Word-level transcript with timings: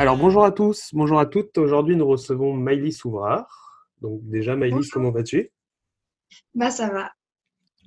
Alors 0.00 0.16
bonjour 0.16 0.46
à 0.46 0.50
tous, 0.50 0.94
bonjour 0.94 1.20
à 1.20 1.26
toutes. 1.26 1.58
Aujourd'hui 1.58 1.94
nous 1.94 2.06
recevons 2.06 2.54
Maïlis 2.54 3.00
Ouvrard. 3.04 3.84
Donc 4.00 4.22
déjà 4.22 4.56
Maïlis, 4.56 4.88
comment 4.88 5.10
vas-tu? 5.10 5.52
Bah 6.54 6.70
ça 6.70 6.88
va. 6.88 7.12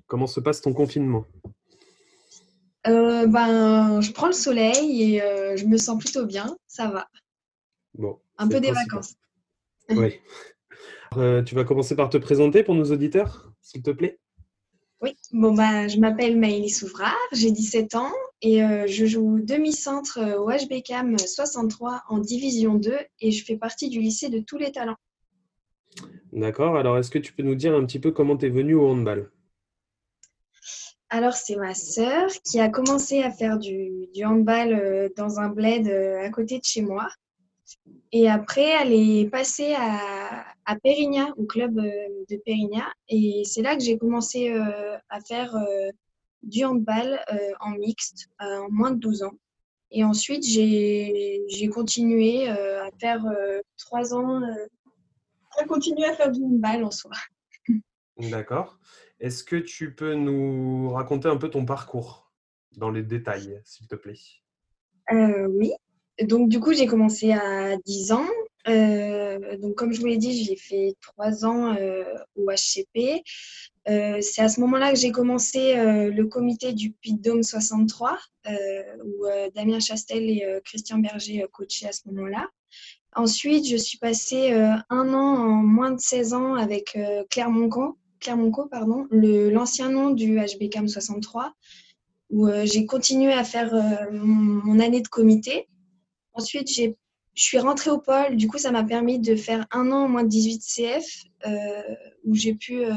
Comment 0.06 0.28
se 0.28 0.40
passe 0.40 0.62
ton 0.62 0.74
confinement? 0.74 1.26
Euh, 2.86 3.26
ben, 3.26 4.00
je 4.00 4.12
prends 4.12 4.28
le 4.28 4.34
soleil 4.34 5.16
et 5.16 5.24
euh, 5.24 5.58
je 5.58 5.66
me 5.66 5.76
sens 5.78 5.98
plutôt 5.98 6.28
bien. 6.28 6.56
Ça 6.68 6.88
va. 6.88 7.08
Bon. 7.96 8.20
Un 8.38 8.48
peu 8.48 8.60
des 8.60 8.72
vacances. 8.72 9.16
Oui. 9.90 10.20
Euh, 11.16 11.44
tu 11.44 11.54
vas 11.54 11.64
commencer 11.64 11.96
par 11.96 12.10
te 12.10 12.18
présenter 12.18 12.64
pour 12.64 12.74
nos 12.74 12.92
auditeurs, 12.92 13.54
s'il 13.62 13.84
te 13.84 13.92
plaît? 13.92 14.20
Oui. 15.04 15.18
Bon 15.34 15.54
bah 15.54 15.90
je 15.90 15.98
m'appelle 15.98 16.40
Maëlys 16.40 16.82
Ouvrard, 16.82 17.18
j'ai 17.34 17.52
17 17.52 17.96
ans 17.96 18.14
et 18.42 18.64
euh, 18.64 18.88
je 18.88 19.06
joue 19.06 19.42
demi-centre 19.42 20.38
au 20.38 20.48
HBCAM 20.50 21.18
63 21.18 22.04
en 22.08 22.20
division 22.20 22.76
2 22.76 22.96
et 23.20 23.32
je 23.32 23.44
fais 23.44 23.58
partie 23.58 23.90
du 23.90 24.00
lycée 24.00 24.30
de 24.30 24.40
tous 24.40 24.58
les 24.58 24.72
talents. 24.72 24.96
D'accord, 26.32 26.78
alors 26.78 26.98
est-ce 26.98 27.12
que 27.12 27.20
tu 27.20 27.34
peux 27.34 27.44
nous 27.44 27.56
dire 27.56 27.76
un 27.76 27.86
petit 27.86 28.00
peu 28.00 28.12
comment 28.12 28.38
tu 28.38 28.46
es 28.46 28.50
venu 28.50 28.76
au 28.76 28.88
handball? 28.88 29.30
Alors 31.10 31.34
c'est 31.34 31.58
ma 31.58 31.74
sœur 31.74 32.30
qui 32.46 32.62
a 32.62 32.70
commencé 32.70 33.24
à 33.24 33.30
faire 33.30 33.60
du, 33.60 34.08
du 34.14 34.24
handball 34.24 34.72
euh, 34.72 35.10
dans 35.18 35.38
un 35.38 35.50
bled 35.50 35.86
euh, 35.90 36.24
à 36.24 36.30
côté 36.30 36.60
de 36.60 36.64
chez 36.64 36.82
moi. 36.82 37.10
Et 38.14 38.30
après, 38.30 38.70
elle 38.82 38.94
est 38.94 39.30
passée 39.30 39.74
à, 39.78 40.46
à 40.66 40.76
Périgna, 40.78 41.34
au 41.38 41.46
club 41.46 41.78
euh, 41.78 41.92
de 42.30 42.38
Périgna. 42.38 42.92
Et 43.10 43.44
c'est 43.46 43.62
là 43.62 43.76
que 43.76 43.84
j'ai 43.84 43.98
commencé 43.98 44.52
euh, 44.52 44.98
à 45.10 45.22
faire 45.22 45.56
euh, 45.56 45.92
du 46.42 46.66
handball 46.66 47.20
en 47.62 47.72
mixte, 47.72 48.30
en 48.40 48.70
moins 48.70 48.92
de 48.92 49.00
12 49.00 49.24
ans. 49.24 49.38
Et 49.92 50.04
ensuite, 50.04 50.44
j'ai 50.44 51.70
continué 51.74 52.50
à 52.50 52.90
faire 53.00 53.24
trois 53.78 54.14
ans, 54.14 54.42
à 55.58 55.64
continuer 55.66 56.06
à 56.06 56.14
faire 56.16 56.32
du 56.32 56.44
handball 56.44 56.84
en 56.84 56.92
soi. 56.92 57.12
D'accord. 58.18 58.78
Est-ce 59.20 59.46
que 59.46 59.56
tu 59.56 59.96
peux 59.96 60.16
nous 60.16 60.90
raconter 60.90 61.30
un 61.30 61.38
peu 61.38 61.50
ton 61.50 61.66
parcours 61.66 62.34
dans 62.76 62.90
les 62.90 63.04
détails, 63.04 63.62
s'il 63.64 63.88
te 63.88 63.96
plaît? 63.96 64.20
Euh, 65.12 65.48
oui. 65.48 65.72
Donc, 66.22 66.50
du 66.50 66.60
coup, 66.60 66.74
j'ai 66.74 66.86
commencé 66.86 67.32
à 67.32 67.78
10 67.86 68.12
ans. 68.12 68.28
Euh, 68.68 69.03
donc, 69.58 69.76
comme 69.76 69.94
je 69.94 70.00
vous 70.00 70.08
l'ai 70.08 70.18
dit, 70.18 70.44
j'ai 70.44 70.56
fait 70.56 70.96
trois 71.02 71.46
ans 71.46 71.76
euh, 71.76 72.04
au 72.36 72.50
HCP. 72.50 73.24
Euh, 73.90 74.20
c'est 74.22 74.42
à 74.42 74.50
ce 74.50 74.60
moment-là 74.62 74.94
que 74.94 75.00
j'ai 75.00 75.12
commencé 75.12 75.76
euh, 75.76 76.10
le 76.10 76.26
comité 76.28 76.74
du 76.74 76.92
Puy 76.92 77.14
de 77.14 77.22
Dôme 77.22 77.44
63, 77.44 78.18
euh, 78.48 78.52
où 79.04 79.26
euh, 79.26 79.50
Damien 79.56 79.80
Chastel 79.80 80.30
et 80.30 80.44
euh, 80.46 80.62
Christian 80.64 81.00
Berger 81.00 81.44
euh, 81.44 81.48
coachaient 81.52 81.88
à 81.88 81.92
ce 81.92 82.02
moment-là. 82.08 82.48
Ensuite, 83.16 83.68
je 83.68 83.78
suis 83.78 83.98
passée 83.98 84.54
euh, 84.54 84.76
un 84.90 85.14
an 85.14 85.36
en 85.36 85.64
moins 85.64 85.92
de 85.92 86.00
16 86.00 86.34
ans 86.34 86.56
avec 86.56 86.96
euh, 86.96 87.24
Claire 87.30 87.52
Monco, 87.52 87.98
Claire 88.20 88.38
Monco, 88.38 88.68
pardon, 88.68 89.06
l'ancien 89.12 89.90
nom 89.90 90.12
du 90.12 90.38
HBCAM 90.38 90.88
63, 90.88 91.54
où 92.30 92.48
euh, 92.48 92.66
j'ai 92.66 92.86
continué 92.86 93.34
à 93.34 93.44
faire 93.44 93.74
euh, 93.76 94.12
mon, 94.12 94.64
mon 94.64 94.80
année 94.80 95.02
de 95.02 95.08
comité. 95.10 95.68
Ensuite, 96.34 96.70
j'ai, 96.72 96.96
je 97.36 97.44
suis 97.44 97.58
rentrée 97.60 97.90
au 97.92 97.98
pôle. 98.00 98.36
Du 98.36 98.48
coup, 98.48 98.58
ça 98.58 98.72
m'a 98.72 98.84
permis 98.84 99.20
de 99.20 99.36
faire 99.36 99.66
un 99.72 99.92
an 99.92 100.08
moins 100.08 100.24
de 100.24 100.30
18 100.30 100.62
CF, 100.62 101.06
euh, 101.48 101.82
où 102.26 102.36
j'ai 102.36 102.54
pu 102.54 102.86
euh, 102.86 102.94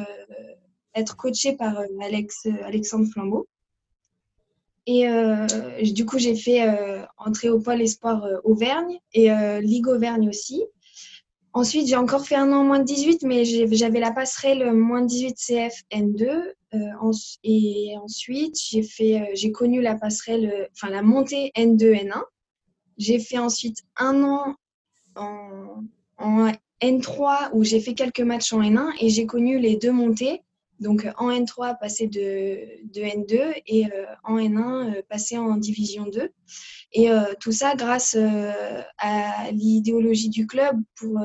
être 0.95 1.17
coachée 1.17 1.55
par 1.57 1.79
euh, 1.81 1.85
Alex, 2.03 2.47
Alexandre 2.65 3.07
Flambeau. 3.13 3.47
Et 4.87 5.09
euh, 5.09 5.47
du 5.83 6.07
coup, 6.07 6.19
j'ai 6.19 6.37
fait 6.37 6.69
euh, 6.69 7.03
entrer 7.17 7.49
au 7.49 7.59
pôle 7.59 7.83
Espoir 7.83 8.25
euh, 8.25 8.37
Auvergne 8.45 8.99
et 9.15 9.33
euh, 9.33 9.61
Ligue 9.61 9.89
Auvergne 9.89 10.29
aussi. 10.29 10.63
Ensuite, 11.53 11.89
j'ai 11.89 11.97
encore 11.97 12.27
fait 12.27 12.37
un 12.37 12.53
an 12.53 12.59
en 12.59 12.65
moins 12.65 12.79
de 12.79 12.85
18, 12.85 13.23
mais 13.23 13.45
j'avais 13.45 13.99
la 13.99 14.13
passerelle 14.13 14.63
euh, 14.63 14.73
moins 14.75 15.01
de 15.03 15.07
18 15.09 15.37
CF 15.39 15.83
N2. 15.91 16.29
euh, 16.75 16.79
en- 17.01 17.11
et 17.43 17.95
ensuite, 18.03 18.57
j'ai 18.71 18.83
fait, 18.83 19.21
euh, 19.21 19.25
j'ai 19.35 19.51
connu 19.51 19.81
la 19.81 19.95
passerelle, 19.97 20.53
euh, 20.55 20.67
enfin 20.73 20.91
la 20.93 21.03
montée 21.03 21.51
N2 21.57 21.93
N1. 21.95 22.23
J'ai 22.97 23.19
fait 23.19 23.39
ensuite 23.39 23.83
un 23.97 24.23
an 24.23 24.55
en, 25.17 25.83
en 26.19 26.53
N3 26.83 27.51
où 27.53 27.65
j'ai 27.65 27.81
fait 27.81 27.95
quelques 27.95 28.21
matchs 28.21 28.53
en 28.53 28.61
N1 28.61 28.93
et 29.01 29.09
j'ai 29.09 29.27
connu 29.27 29.59
les 29.59 29.77
deux 29.77 29.93
montées. 29.93 30.43
Donc 30.79 31.07
euh, 31.07 31.13
en 31.17 31.31
N3, 31.31 31.79
passer 31.79 32.07
de, 32.07 32.59
de 32.93 33.01
N2 33.01 33.63
et 33.67 33.87
euh, 33.87 34.05
en 34.25 34.37
N1, 34.39 34.97
euh, 34.99 35.03
passer 35.09 35.39
en 35.39 35.57
Division 35.57 36.07
2. 36.07 36.31
Et 36.93 37.11
euh, 37.11 37.33
tout 37.41 37.53
ça 37.53 37.75
grâce 37.75 38.17
à 38.99 39.51
l'idéologie 39.53 40.29
du 40.29 40.47
club 40.47 40.77
pour, 40.95 41.21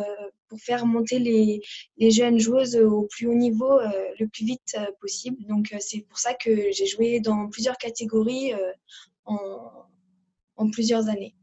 faire 0.57 0.85
monter 0.85 1.17
les, 1.17 1.61
jeunes 2.11 2.37
joueuses 2.37 2.75
au 2.75 3.03
plus 3.03 3.25
haut 3.25 3.33
niveau 3.33 3.79
le 4.19 4.27
plus 4.27 4.43
vite 4.43 4.75
possible. 4.99 5.45
Donc 5.45 5.73
c'est 5.79 6.01
pour 6.01 6.17
ça 6.17 6.33
que 6.33 6.71
j'ai 6.71 6.85
joué 6.85 7.21
dans 7.21 7.47
plusieurs 7.47 7.77
catégories 7.77 8.51
en 9.25 10.69
plusieurs 10.71 11.07
années. 11.07 11.33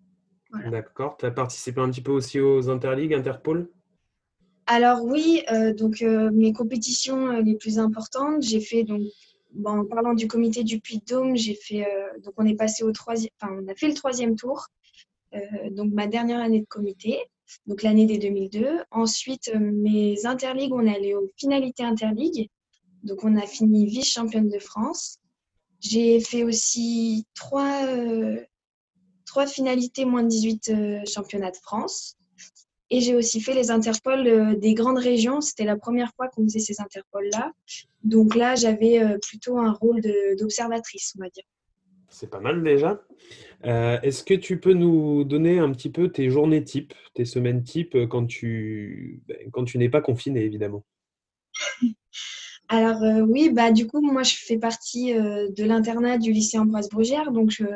Voilà. 0.51 0.71
D'accord. 0.71 1.17
Tu 1.19 1.27
as 1.27 1.31
participé 1.31 1.81
un 1.81 1.91
petit 1.91 2.01
peu 2.01 2.13
aussi 2.13 2.41
aux 2.41 2.71
Interligues, 2.71 3.15
Interpol? 3.15 3.69
Alors 4.71 5.03
oui, 5.03 5.43
euh, 5.51 5.73
donc 5.73 6.03
euh, 6.03 6.31
mes 6.31 6.53
compétitions 6.53 7.29
euh, 7.29 7.41
les 7.41 7.55
plus 7.55 7.79
importantes, 7.79 8.43
j'ai 8.43 8.61
fait 8.61 8.85
donc 8.85 9.01
bon, 9.55 9.81
en 9.81 9.85
parlant 9.87 10.13
du 10.13 10.29
comité 10.29 10.63
du 10.63 10.79
Puy 10.79 10.99
de 10.99 11.07
Dôme, 11.07 11.37
j'ai 11.37 11.55
fait 11.55 11.87
donc 12.23 12.35
on 12.37 12.45
est 12.45 12.55
passé 12.55 12.85
au 12.85 12.93
troisième, 12.93 13.31
enfin 13.41 13.55
on 13.59 13.67
a 13.67 13.75
fait 13.75 13.89
le 13.89 13.95
troisième 13.95 14.37
tour, 14.37 14.67
donc 15.71 15.91
ma 15.95 16.07
dernière 16.07 16.41
année 16.41 16.61
de 16.61 16.67
comité, 16.67 17.19
donc 17.67 17.83
l'année 17.83 18.05
des 18.05 18.19
2002. 18.19 18.83
Ensuite 18.91 19.51
mes 19.59 20.27
interligues, 20.27 20.75
on 20.75 20.87
est 20.87 20.95
allé 20.95 21.15
aux 21.15 21.31
finalités 21.39 21.85
interligues, 21.85 22.51
donc 23.05 23.25
on 23.25 23.37
a 23.37 23.47
fini 23.47 23.87
vice 23.87 24.13
championne 24.13 24.51
de 24.51 24.59
France. 24.59 25.19
J'ai 25.81 26.21
fait 26.21 26.45
aussi 26.45 27.25
trois 27.35 27.87
trois 29.29 29.47
finalités 29.47 30.05
moins 30.07 30.23
de 30.25 30.29
18 30.29 30.69
euh, 30.71 31.01
championnats 31.07 31.51
de 31.53 31.57
France. 31.57 32.17
Et 32.91 33.01
j'ai 33.01 33.15
aussi 33.15 33.41
fait 33.43 33.53
les 33.53 33.71
interpols 33.71 34.27
euh, 34.27 34.55
des 34.57 34.73
grandes 34.73 34.99
régions. 34.99 35.43
C'était 35.43 35.67
la 35.67 35.77
première 35.77 36.11
fois 36.17 36.29
qu'on 36.29 36.45
faisait 36.45 36.59
ces 36.59 36.81
interpols-là. 36.81 37.53
Donc 38.03 38.35
là, 38.35 38.55
j'avais 38.55 39.01
euh, 39.03 39.19
plutôt 39.19 39.59
un 39.59 39.73
rôle 39.73 40.01
d'observatrice, 40.39 41.13
on 41.19 41.23
va 41.23 41.29
dire. 41.29 41.45
C'est 42.09 42.31
pas 42.31 42.41
mal 42.41 42.63
déjà. 42.63 43.05
Est-ce 43.63 44.25
que 44.25 44.33
tu 44.33 44.59
peux 44.59 44.73
nous 44.73 45.25
donner 45.25 45.59
un 45.59 45.71
petit 45.73 45.91
peu 45.91 46.11
tes 46.11 46.31
journées 46.31 46.65
types, 46.65 46.95
tes 47.13 47.27
semaines 47.27 47.63
types 47.63 47.99
quand 48.09 48.25
tu, 48.25 49.21
ben, 49.29 49.37
quand 49.53 49.65
tu 49.65 49.77
n'es 49.77 49.91
pas 49.91 50.01
confiné, 50.01 50.41
évidemment? 50.43 50.85
Alors 52.69 53.03
oui, 53.29 53.51
bah 53.51 53.73
du 53.73 53.87
coup, 53.87 54.01
moi, 54.01 54.23
je 54.23 54.37
fais 54.37 54.57
partie 54.59 55.13
de 55.13 55.65
l'internat 55.65 56.17
du 56.17 56.33
lycée 56.33 56.59
Ambroise 56.59 56.89
Brugière. 56.89 57.31
Donc, 57.31 57.51
je- 57.51 57.67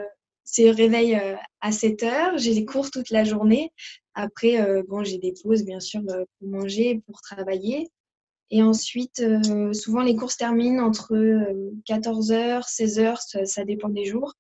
c'est 0.45 0.71
réveil 0.71 1.15
euh, 1.15 1.37
à 1.61 1.73
7 1.73 2.03
heures. 2.03 2.39
J'ai 2.39 2.55
des 2.55 2.65
cours 2.65 2.91
toute 2.91 3.11
la 3.11 3.25
journée. 3.25 3.73
Après, 4.15 4.61
euh, 4.61 4.83
bon, 4.89 5.05
j'ai 5.05 5.19
des 5.19 5.35
pauses, 5.43 5.65
bien 5.65 5.81
sûr, 5.81 6.03
euh, 6.11 6.25
pour 6.39 6.49
manger, 6.49 7.01
pour 7.07 7.21
travailler. 7.21 7.91
Et 8.51 8.63
ensuite, 8.63 9.25
souvent, 9.73 10.03
les 10.03 10.15
cours 10.15 10.31
se 10.31 10.37
terminent 10.37 10.85
entre 10.85 11.15
14h, 11.87 12.69
16h, 12.69 13.47
ça, 13.47 13.65
dépend 13.65 13.89
des 13.89 14.05
jours. 14.05 14.35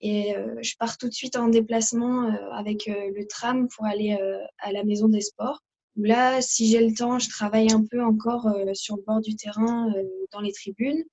Et 0.00 0.34
je 0.62 0.74
pars 0.80 0.98
tout 0.98 1.08
de 1.08 1.14
suite 1.14 1.36
en 1.36 1.46
déplacement 1.46 2.24
avec 2.50 2.86
le 2.88 3.24
tram 3.28 3.68
pour 3.68 3.84
aller 3.84 4.18
à 4.58 4.72
la 4.72 4.82
maison 4.82 5.06
des 5.06 5.20
sports. 5.20 5.60
Là, 5.94 6.42
si 6.42 6.72
j'ai 6.72 6.84
le 6.84 6.92
temps, 6.92 7.20
je 7.20 7.28
travaille 7.28 7.70
un 7.70 7.84
peu 7.88 8.02
encore 8.02 8.52
sur 8.74 8.96
le 8.96 9.04
bord 9.06 9.20
du 9.20 9.36
terrain, 9.36 9.94
dans 10.32 10.40
les 10.40 10.52
tribunes. 10.52 11.04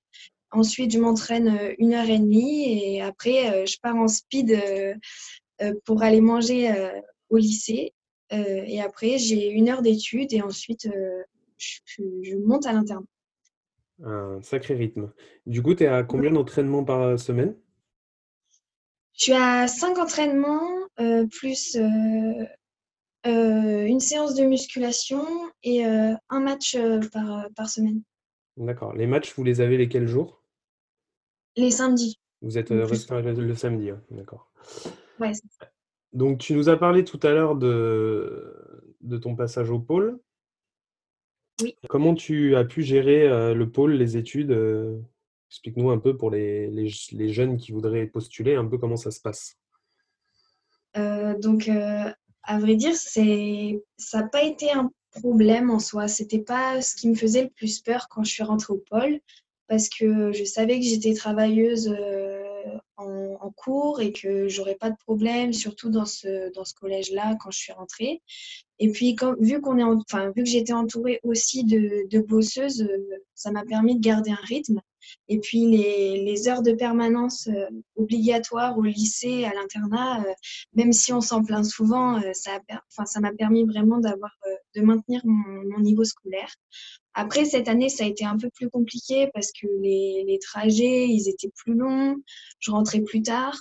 Ensuite, 0.52 0.92
je 0.92 0.98
m'entraîne 0.98 1.48
euh, 1.48 1.74
une 1.78 1.94
heure 1.94 2.08
et 2.08 2.18
demie 2.18 2.72
et 2.72 3.02
après, 3.02 3.52
euh, 3.52 3.66
je 3.66 3.78
pars 3.80 3.96
en 3.96 4.08
speed 4.08 4.50
euh, 4.50 5.74
pour 5.84 6.02
aller 6.02 6.20
manger 6.20 6.72
au 7.28 7.36
lycée. 7.36 7.92
Et 8.32 8.80
après, 8.80 9.18
j'ai 9.18 9.50
une 9.50 9.68
heure 9.68 9.82
d'études 9.82 10.32
et 10.32 10.40
ensuite, 10.40 10.88
je, 11.58 12.36
monte 12.36 12.64
à 12.64 12.72
l'internat. 12.72 13.04
Un 14.02 14.40
sacré 14.40 14.74
rythme. 14.74 15.12
Du 15.46 15.62
coup, 15.62 15.74
tu 15.74 15.84
es 15.84 15.88
à 15.88 16.02
combien 16.04 16.30
d'entraînements 16.30 16.84
par 16.84 17.18
semaine? 17.18 17.54
Je 19.12 19.24
suis 19.24 19.32
à 19.34 19.68
cinq 19.68 19.98
entraînements, 19.98 20.62
euh, 21.00 21.26
plus, 21.26 21.76
euh, 21.76 22.46
une 23.26 24.00
séance 24.00 24.34
de 24.34 24.44
musculation 24.44 25.26
et 25.62 25.84
un 25.84 26.40
match 26.40 26.78
par, 27.12 27.48
par 27.54 27.68
semaine. 27.68 28.00
D'accord. 28.56 28.94
Les 28.94 29.06
matchs, 29.06 29.34
vous 29.34 29.44
les 29.44 29.60
avez 29.60 29.76
lesquels 29.76 30.06
jours? 30.06 30.39
Les 31.60 31.70
samedis. 31.70 32.18
Vous 32.40 32.56
êtes 32.56 32.70
le, 32.70 33.54
samedi, 33.54 33.90
d'accord. 34.10 34.50
Ouais, 35.18 35.32
Donc, 36.14 36.38
tu 36.38 36.54
nous 36.54 36.70
as 36.70 36.78
parlé 36.78 37.04
tout 37.04 37.20
à 37.22 37.32
l'heure 37.32 37.54
de, 37.54 38.56
de 39.02 39.18
ton 39.18 39.36
passage 39.36 39.70
au 39.70 39.78
pôle. 39.78 40.18
Oui. 41.60 41.76
Comment 41.90 42.14
tu 42.14 42.56
as 42.56 42.64
pu 42.64 42.82
gérer 42.82 43.54
le 43.54 43.70
pôle, 43.70 43.92
les 43.92 44.16
études 44.16 44.56
Explique-nous 45.50 45.90
un 45.90 45.98
peu 45.98 46.16
pour 46.16 46.30
les, 46.30 46.70
les, 46.70 47.28
jeunes 47.28 47.58
qui 47.58 47.72
voudraient 47.72 48.06
postuler, 48.06 48.54
un 48.54 48.64
peu 48.64 48.78
comment 48.78 48.96
ça 48.96 49.10
se 49.10 49.20
passe. 49.20 49.58
donc, 50.94 51.68
à 51.68 52.58
vrai 52.58 52.76
dire, 52.76 52.94
c'est 52.94 53.82
ça 53.98 54.22
n'a 54.22 54.28
pas 54.28 54.44
été 54.44 54.70
un 54.72 54.90
problème 55.10 55.70
en 55.70 55.78
soi. 55.78 56.08
C'était 56.08 56.40
pas 56.40 56.80
ce 56.80 56.94
qui 56.94 57.08
me 57.08 57.14
faisait 57.14 57.44
le 57.44 57.50
plus 57.50 57.80
peur 57.80 58.08
quand 58.08 58.24
je 58.24 58.30
suis 58.30 58.42
rentrée 58.42 58.72
au 58.72 58.82
pôle, 58.88 59.20
parce 59.70 59.88
que 59.88 60.32
je 60.32 60.42
savais 60.42 60.80
que 60.80 60.84
j'étais 60.84 61.14
travailleuse 61.14 61.96
en, 62.96 63.50
cours 63.56 64.00
et 64.00 64.12
que 64.12 64.48
j'aurais 64.48 64.74
pas 64.74 64.90
de 64.90 64.96
problème, 64.96 65.52
surtout 65.52 65.90
dans 65.90 66.06
ce, 66.06 66.52
dans 66.54 66.64
ce 66.64 66.74
collège-là 66.74 67.36
quand 67.40 67.50
je 67.50 67.58
suis 67.58 67.72
rentrée. 67.72 68.22
Et 68.78 68.90
puis, 68.90 69.16
vu, 69.38 69.60
qu'on 69.60 69.78
est 69.78 69.82
enfin, 69.82 70.32
vu 70.34 70.42
que 70.42 70.48
j'étais 70.48 70.72
entourée 70.72 71.20
aussi 71.22 71.64
de, 71.64 72.08
de 72.08 72.18
bosseuses, 72.20 72.88
ça 73.34 73.50
m'a 73.50 73.64
permis 73.64 73.96
de 73.96 74.00
garder 74.00 74.30
un 74.30 74.44
rythme. 74.46 74.80
Et 75.28 75.38
puis, 75.38 75.66
les, 75.66 76.22
les 76.24 76.48
heures 76.48 76.62
de 76.62 76.72
permanence 76.72 77.48
euh, 77.48 77.66
obligatoires 77.96 78.76
au 78.78 78.82
lycée, 78.82 79.44
à 79.44 79.54
l'internat, 79.54 80.22
euh, 80.22 80.32
même 80.74 80.92
si 80.92 81.12
on 81.12 81.20
s'en 81.20 81.42
plaint 81.42 81.64
souvent, 81.64 82.20
euh, 82.20 82.32
ça 82.32 83.20
m'a 83.20 83.32
permis 83.32 83.64
vraiment 83.64 83.98
de 83.98 84.80
maintenir 84.80 85.20
mon, 85.24 85.80
niveau 85.80 86.04
scolaire. 86.04 86.54
Après, 87.14 87.44
cette 87.44 87.68
année, 87.68 87.88
ça 87.88 88.04
a 88.04 88.06
été 88.06 88.24
un 88.24 88.36
peu 88.36 88.50
plus 88.50 88.70
compliqué 88.70 89.28
parce 89.34 89.50
que 89.52 89.66
les, 89.82 90.24
les 90.26 90.38
trajets, 90.38 91.08
ils 91.08 91.28
étaient 91.28 91.50
plus 91.54 91.74
longs, 91.74 92.16
je 92.60 92.70
rentrais 92.70 93.00
plus 93.00 93.22
tard. 93.22 93.60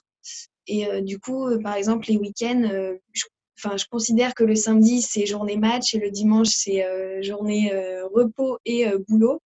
Et 0.67 0.85
du 1.01 1.17
coup, 1.19 1.49
par 1.63 1.75
exemple, 1.75 2.07
les 2.09 2.17
week-ends, 2.17 2.69
je 3.13 3.23
Enfin, 3.61 3.75
je 3.75 3.83
considère 3.91 4.35
que 4.35 4.45
le 4.45 4.55
samedi, 4.55 5.01
c'est 5.01 5.25
journée 5.25 5.57
match 5.57 5.93
et 5.93 5.99
le 5.99 6.11
dimanche, 6.11 6.47
c'est 6.47 6.81
journée 7.21 7.69
repos 8.13 8.57
et 8.63 8.85
boulot. 9.09 9.41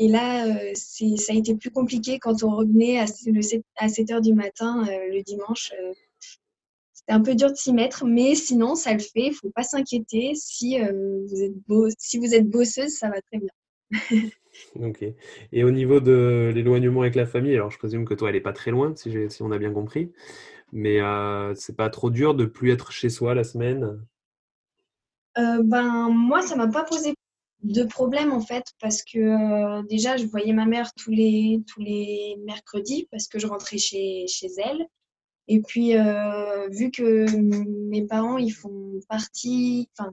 Et 0.00 0.08
là, 0.08 0.46
euh, 0.46 0.72
ça 0.74 1.34
a 1.34 1.36
été 1.36 1.54
plus 1.54 1.70
compliqué 1.70 2.18
quand 2.18 2.42
on 2.42 2.56
revenait 2.56 2.98
à, 2.98 3.06
7, 3.06 4.10
heures 4.10 4.22
du 4.22 4.32
matin 4.32 4.82
euh, 4.88 5.12
le 5.12 5.22
dimanche. 5.22 5.72
Euh, 7.10 7.12
c'était 7.12 7.12
un 7.12 7.20
peu 7.20 7.34
dur 7.34 7.50
de 7.50 7.56
s'y 7.56 7.72
mettre, 7.72 8.04
mais 8.04 8.34
sinon, 8.34 8.74
ça 8.74 8.92
le 8.92 9.00
fait. 9.00 9.26
Il 9.26 9.30
ne 9.30 9.34
faut 9.34 9.50
pas 9.50 9.62
s'inquiéter. 9.62 10.32
Si, 10.34 10.78
vous 10.78 11.42
êtes 11.42 11.94
si 11.98 12.18
vous 12.18 12.34
êtes 12.34 12.48
bosseuse, 12.48 12.90
ça 12.90 13.08
va 13.08 13.20
très 13.22 13.38
bien. 13.38 13.50
ok. 14.88 15.04
Et 15.52 15.64
au 15.64 15.70
niveau 15.70 16.00
de 16.00 16.50
l'éloignement 16.54 17.02
avec 17.02 17.14
la 17.14 17.26
famille, 17.26 17.54
alors 17.54 17.70
je 17.70 17.78
présume 17.78 18.04
que 18.04 18.14
toi, 18.14 18.28
elle 18.28 18.36
n'est 18.36 18.40
pas 18.40 18.52
très 18.52 18.70
loin, 18.70 18.94
si, 18.96 19.12
si, 19.30 19.42
on 19.42 19.50
a 19.52 19.58
bien 19.58 19.72
compris. 19.72 20.12
Mais 20.72 21.00
euh, 21.00 21.54
c'est 21.54 21.76
pas 21.76 21.90
trop 21.90 22.10
dur 22.10 22.34
de 22.34 22.44
plus 22.44 22.70
être 22.70 22.92
chez 22.92 23.08
soi 23.08 23.34
la 23.34 23.44
semaine? 23.44 24.00
Ben, 25.36 26.08
Moi, 26.10 26.42
ça 26.42 26.54
m'a 26.54 26.68
pas 26.68 26.84
posé 26.84 27.14
de 27.62 27.84
problèmes 27.84 28.32
en 28.32 28.40
fait 28.40 28.64
parce 28.80 29.02
que 29.02 29.18
euh, 29.18 29.82
déjà 29.82 30.16
je 30.16 30.24
voyais 30.24 30.54
ma 30.54 30.64
mère 30.64 30.94
tous 30.94 31.10
les 31.10 31.60
tous 31.66 31.80
les 31.80 32.36
mercredis 32.46 33.06
parce 33.10 33.28
que 33.28 33.38
je 33.38 33.46
rentrais 33.46 33.76
chez, 33.76 34.24
chez 34.28 34.48
elle 34.56 34.86
et 35.50 35.60
puis 35.60 35.96
euh, 35.96 36.68
vu 36.68 36.90
que 36.90 37.26
mes 37.36 38.06
parents 38.06 38.38
ils 38.38 38.52
font 38.52 39.00
partie 39.08 39.88
enfin 39.98 40.12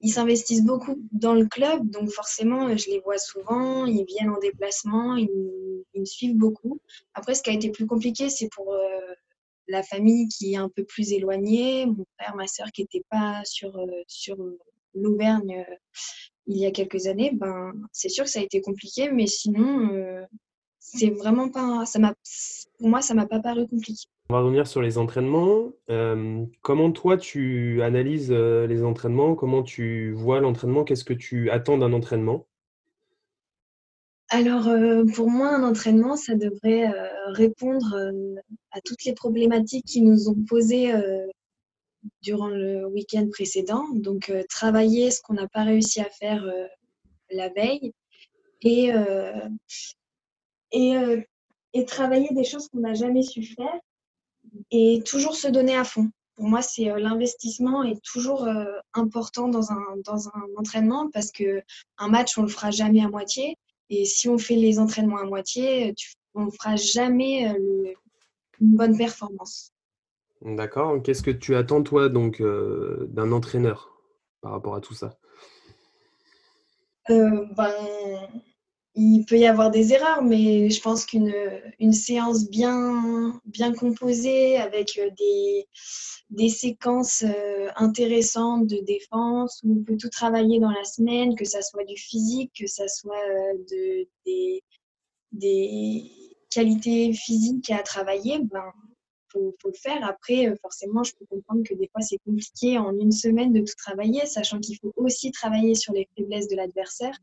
ils 0.00 0.12
s'investissent 0.12 0.64
beaucoup 0.64 1.00
dans 1.12 1.32
le 1.32 1.46
club 1.46 1.88
donc 1.90 2.10
forcément 2.10 2.76
je 2.76 2.90
les 2.90 3.00
vois 3.00 3.18
souvent 3.18 3.86
ils 3.86 4.04
viennent 4.04 4.30
en 4.30 4.38
déplacement 4.38 5.16
ils, 5.16 5.30
me 5.94 6.04
suivent 6.04 6.36
beaucoup 6.36 6.78
après 7.14 7.34
ce 7.34 7.42
qui 7.42 7.48
a 7.48 7.54
été 7.54 7.70
plus 7.70 7.86
compliqué 7.86 8.28
c'est 8.28 8.50
pour 8.54 8.74
euh, 8.74 9.14
la 9.66 9.82
famille 9.82 10.28
qui 10.28 10.52
est 10.52 10.58
un 10.58 10.68
peu 10.68 10.84
plus 10.84 11.12
éloignée 11.12 11.86
mon 11.86 12.04
frère 12.18 12.36
ma 12.36 12.46
soeur 12.46 12.66
qui 12.70 12.82
n'étaient 12.82 13.06
pas 13.10 13.40
sur 13.44 13.80
sur 14.06 14.36
l'Auvergne 14.94 15.64
il 16.46 16.58
y 16.58 16.66
a 16.66 16.70
quelques 16.70 17.06
années, 17.06 17.32
ben, 17.32 17.72
c'est 17.92 18.08
sûr 18.08 18.24
que 18.24 18.30
ça 18.30 18.38
a 18.38 18.42
été 18.42 18.60
compliqué, 18.60 19.10
mais 19.10 19.26
sinon, 19.26 19.90
euh, 19.92 20.24
c'est 20.78 21.10
vraiment 21.10 21.48
pas, 21.48 21.84
ça 21.86 21.98
pour 22.78 22.88
moi, 22.88 23.02
ça 23.02 23.14
m'a 23.14 23.26
pas 23.26 23.40
paru 23.40 23.66
compliqué. 23.66 24.06
On 24.28 24.34
va 24.34 24.40
revenir 24.40 24.66
sur 24.66 24.82
les 24.82 24.98
entraînements. 24.98 25.72
Euh, 25.88 26.44
comment 26.62 26.90
toi, 26.90 27.16
tu 27.16 27.82
analyses 27.82 28.32
euh, 28.32 28.66
les 28.66 28.82
entraînements? 28.82 29.34
Comment 29.34 29.62
tu 29.62 30.12
vois 30.12 30.40
l'entraînement? 30.40 30.84
Qu'est-ce 30.84 31.04
que 31.04 31.14
tu 31.14 31.50
attends 31.50 31.78
d'un 31.78 31.92
entraînement? 31.92 32.46
Alors, 34.28 34.68
pour 35.14 35.30
moi, 35.30 35.54
un 35.54 35.62
entraînement, 35.62 36.16
ça 36.16 36.34
devrait 36.34 36.92
répondre 37.28 37.94
à 38.72 38.80
toutes 38.80 39.04
les 39.04 39.12
problématiques 39.12 39.84
qui 39.84 40.02
nous 40.02 40.28
ont 40.28 40.44
posées 40.48 40.92
durant 42.22 42.48
le 42.48 42.86
week-end 42.86 43.28
précédent. 43.30 43.84
Donc, 43.94 44.30
euh, 44.30 44.42
travailler 44.48 45.10
ce 45.10 45.20
qu'on 45.22 45.34
n'a 45.34 45.48
pas 45.48 45.64
réussi 45.64 46.00
à 46.00 46.10
faire 46.10 46.44
euh, 46.44 46.66
la 47.30 47.48
veille 47.50 47.92
euh, 48.64 49.48
et, 50.72 50.92
et, 51.72 51.84
travailler 51.84 52.28
des 52.32 52.44
choses 52.44 52.68
qu'on 52.68 52.80
n'a 52.80 52.94
jamais 52.94 53.22
su 53.22 53.42
faire 53.42 53.78
et 54.70 55.02
toujours 55.04 55.36
se 55.36 55.48
donner 55.48 55.76
à 55.76 55.84
fond. 55.84 56.10
Pour 56.34 56.46
moi, 56.46 56.60
c'est 56.60 56.84
l'investissement 56.98 57.82
est 57.82 58.02
toujours 58.02 58.46
important 58.92 59.48
dans 59.48 59.72
un, 59.72 59.82
dans 60.04 60.28
un 60.28 60.42
entraînement 60.58 61.08
parce 61.10 61.32
que 61.32 61.62
un 61.96 62.08
match, 62.08 62.36
on 62.36 62.42
le 62.42 62.48
fera 62.48 62.70
jamais 62.70 63.02
à 63.02 63.08
moitié. 63.08 63.56
Et 63.88 64.04
si 64.04 64.28
on 64.28 64.36
fait 64.36 64.56
les 64.56 64.78
entraînements 64.78 65.18
à 65.18 65.24
moitié, 65.24 65.94
on 66.34 66.46
ne 66.46 66.50
fera 66.50 66.76
jamais 66.76 67.56
une 68.60 68.76
bonne 68.76 68.98
performance. 68.98 69.72
D'accord. 70.42 71.02
Qu'est-ce 71.02 71.22
que 71.22 71.30
tu 71.30 71.56
attends, 71.56 71.82
toi, 71.82 72.08
donc, 72.08 72.40
euh, 72.40 73.06
d'un 73.10 73.32
entraîneur 73.32 73.90
par 74.42 74.52
rapport 74.52 74.74
à 74.74 74.80
tout 74.80 74.94
ça? 74.94 75.18
Euh, 77.10 77.46
ben, 77.56 77.72
Il 78.96 79.24
peut 79.26 79.38
y 79.38 79.46
avoir 79.46 79.70
des 79.70 79.92
erreurs, 79.92 80.22
mais 80.22 80.70
je 80.70 80.80
pense 80.80 81.04
qu'une 81.04 81.34
une 81.78 81.92
séance 81.92 82.48
bien, 82.48 83.40
composée 83.78 84.56
avec 84.56 84.98
euh, 84.98 85.10
des, 86.30 86.48
séquences 86.48 87.24
intéressantes 87.76 88.66
de 88.66 88.78
défense 88.86 89.60
où 89.62 89.78
on 89.78 89.84
peut 89.84 89.96
tout 89.96 90.08
travailler 90.08 90.58
dans 90.60 90.70
la 90.70 90.84
semaine, 90.84 91.34
que 91.34 91.44
ça 91.44 91.60
soit 91.60 91.84
du 91.84 91.96
physique, 91.96 92.52
que 92.58 92.66
ça 92.66 92.88
soit 92.88 93.14
de, 93.70 94.08
des, 94.24 94.62
qualités 96.50 97.12
physiques 97.12 97.70
à 97.70 97.82
travailler, 97.82 98.38
ben, 98.40 98.72
faut, 99.30 99.54
faut, 99.60 99.68
le 99.68 99.78
faire. 99.78 100.04
Après, 100.04 100.48
euh, 100.48 100.54
forcément, 100.62 101.02
je 101.02 101.12
peux 101.14 101.26
comprendre 101.26 101.62
que 101.64 101.74
des 101.74 101.88
fois, 101.88 102.00
c'est 102.00 102.18
compliqué 102.24 102.78
en 102.78 102.96
une 102.98 103.12
semaine 103.12 103.52
de 103.52 103.60
tout 103.60 103.74
travailler, 103.76 104.24
sachant 104.26 104.58
qu'il 104.60 104.78
faut 104.78 104.92
aussi 104.96 105.30
travailler 105.30 105.74
sur 105.74 105.92
les 105.92 106.08
faiblesses 106.16 106.48
de 106.48 106.56
l'adversaire. 106.56 107.16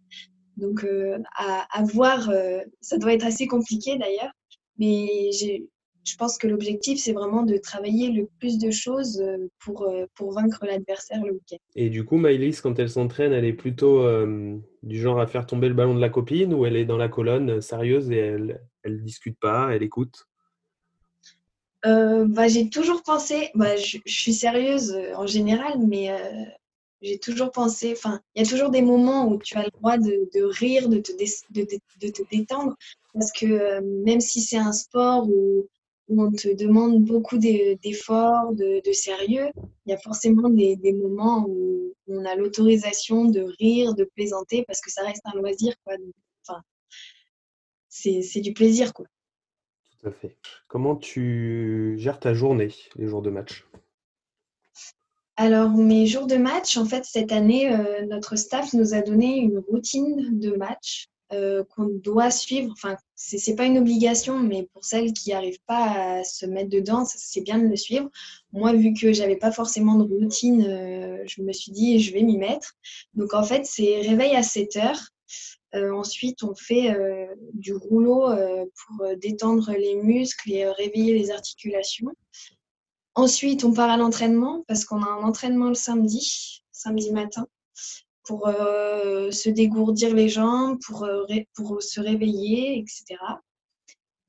Donc, 0.57 0.83
euh, 0.83 1.17
à, 1.38 1.83
voir, 1.83 2.29
euh, 2.29 2.60
ça 2.81 2.98
doit 2.98 3.13
être 3.13 3.25
assez 3.25 3.48
compliqué 3.48 3.98
d'ailleurs. 3.98 4.31
Mais 4.77 5.31
je 5.31 6.15
pense 6.17 6.38
que 6.38 6.48
l'objectif, 6.48 7.00
c'est 7.00 7.13
vraiment 7.13 7.43
de 7.43 7.57
travailler 7.57 8.12
le 8.12 8.27
plus 8.39 8.57
de 8.57 8.72
choses 8.72 9.24
pour, 9.60 9.88
pour 10.15 10.33
vaincre 10.33 10.65
l'adversaire 10.65 11.24
le 11.24 11.33
week-end. 11.33 11.57
Et 11.75 11.89
du 11.89 12.03
coup, 12.05 12.17
Maëlys, 12.17 12.60
quand 12.60 12.77
elle 12.79 12.89
s'entraîne, 12.89 13.33
elle 13.33 13.45
est 13.45 13.53
plutôt 13.53 14.03
du 14.81 15.00
genre 15.00 15.19
à 15.19 15.27
faire 15.27 15.45
tomber 15.45 15.69
le 15.69 15.75
ballon 15.75 15.93
de 15.93 16.01
la 16.01 16.10
copine 16.10 16.53
ou 16.53 16.65
elle 16.65 16.75
est 16.75 16.86
dans 16.86 16.98
la 16.98 17.07
colonne 17.07 17.62
sérieuse 17.62 18.10
et 18.12 18.17
elle 18.17 18.60
ne 18.83 18.98
discute 18.98 19.39
pas, 19.39 19.69
elle 19.72 19.83
écoute? 19.83 20.27
Euh, 21.86 22.25
bah, 22.27 22.48
J'ai 22.48 22.69
toujours 22.69 23.03
pensé, 23.03 23.50
bah, 23.55 23.75
je, 23.75 23.98
suis 24.05 24.33
sérieuse 24.33 24.93
euh, 24.93 25.13
en 25.15 25.27
général, 25.27 25.74
mais 25.86 26.12
euh, 26.12 26.45
j'ai 27.03 27.19
toujours 27.19 27.51
pensé, 27.51 27.93
enfin, 27.93 28.22
il 28.33 28.43
y 28.43 28.45
a 28.45 28.50
toujours 28.50 28.69
des 28.69 28.81
moments 28.81 29.27
où 29.27 29.38
tu 29.38 29.57
as 29.57 29.63
le 29.63 29.72
droit 29.72 29.98
de, 29.98 30.43
rire, 30.43 30.89
de 30.89 30.98
te, 31.00 31.12
détendre, 32.31 32.75
parce 33.13 33.31
que 33.31 33.79
même 34.03 34.22
si 34.22 34.41
c'est 34.41 34.57
un 34.57 34.74
sport 34.74 35.27
où, 35.29 35.67
on 36.10 36.31
te 36.31 36.53
demande 36.53 37.03
beaucoup 37.05 37.38
d'efforts, 37.38 38.53
de, 38.53 38.81
sérieux, 38.91 39.50
il 39.86 39.91
y 39.91 39.93
a 39.93 39.98
forcément 39.98 40.50
des, 40.50 40.75
des 40.75 40.93
moments 40.93 41.45
où 41.48 41.93
on 42.07 42.25
a 42.25 42.36
l'autorisation 42.36 43.25
de 43.25 43.41
rire, 43.60 43.95
de 43.95 44.03
plaisanter, 44.03 44.63
parce 44.67 44.81
que 44.81 44.91
ça 44.91 45.03
reste 45.03 45.22
un 45.25 45.38
loisir, 45.38 45.74
quoi. 45.86 45.95
Enfin, 46.45 46.62
c'est 47.89 48.41
du 48.41 48.53
plaisir, 48.53 48.93
quoi 48.93 49.05
fait. 50.12 50.38
Comment 50.67 50.95
tu 50.95 51.95
gères 51.98 52.19
ta 52.19 52.33
journée, 52.33 52.74
les 52.95 53.07
jours 53.07 53.22
de 53.22 53.29
match? 53.29 53.65
Alors, 55.35 55.71
mes 55.71 56.05
jours 56.05 56.27
de 56.27 56.35
match, 56.35 56.77
en 56.77 56.85
fait, 56.85 57.05
cette 57.05 57.31
année, 57.31 57.73
euh, 57.73 58.05
notre 58.05 58.35
staff 58.35 58.73
nous 58.73 58.93
a 58.93 59.01
donné 59.01 59.37
une 59.37 59.57
routine 59.57 60.39
de 60.39 60.51
match 60.51 61.07
euh, 61.31 61.63
qu'on 61.63 61.85
doit 61.85 62.29
suivre. 62.29 62.71
Enfin, 62.71 62.97
c'est 63.15 63.39
n'est 63.47 63.55
pas 63.55 63.65
une 63.65 63.79
obligation, 63.79 64.37
mais 64.39 64.69
pour 64.73 64.85
celles 64.85 65.11
qui 65.11 65.31
n'arrivent 65.31 65.63
pas 65.65 66.19
à 66.19 66.23
se 66.23 66.45
mettre 66.45 66.69
dedans, 66.69 67.03
c'est 67.05 67.41
bien 67.41 67.57
de 67.57 67.67
le 67.67 67.75
suivre. 67.75 68.11
Moi, 68.51 68.73
vu 68.73 68.93
que 68.93 69.11
j'avais 69.11 69.35
pas 69.35 69.51
forcément 69.51 69.95
de 69.95 70.03
routine, 70.03 70.65
euh, 70.67 71.23
je 71.25 71.41
me 71.41 71.51
suis 71.51 71.71
dit, 71.71 71.99
je 71.99 72.13
vais 72.13 72.21
m'y 72.21 72.37
mettre. 72.37 72.73
Donc, 73.15 73.33
en 73.33 73.43
fait, 73.43 73.65
c'est 73.65 74.01
réveil 74.01 74.35
à 74.35 74.43
7 74.43 74.75
heures. 74.77 75.01
Ensuite, 75.75 76.43
on 76.43 76.53
fait 76.53 76.95
du 77.55 77.73
rouleau 77.73 78.27
pour 78.27 79.07
détendre 79.17 79.71
les 79.71 79.95
muscles 79.95 80.51
et 80.51 80.67
réveiller 80.67 81.17
les 81.17 81.31
articulations. 81.31 82.11
Ensuite, 83.15 83.63
on 83.63 83.74
part 83.74 83.89
à 83.89 83.98
l'entraînement 83.98 84.63
parce 84.67 84.86
qu'on 84.86 85.03
a 85.03 85.08
un 85.08 85.24
entraînement 85.24 85.67
le 85.67 85.75
samedi, 85.75 86.63
samedi 86.72 87.12
matin 87.12 87.48
pour 88.24 88.48
euh, 88.48 89.32
se 89.32 89.50
dégourdir 89.50 90.13
les 90.13 90.29
jambes, 90.29 90.79
pour, 90.86 91.03
euh, 91.03 91.25
pour 91.55 91.82
se 91.82 92.00
réveiller, 92.00 92.79
etc. 92.79 93.20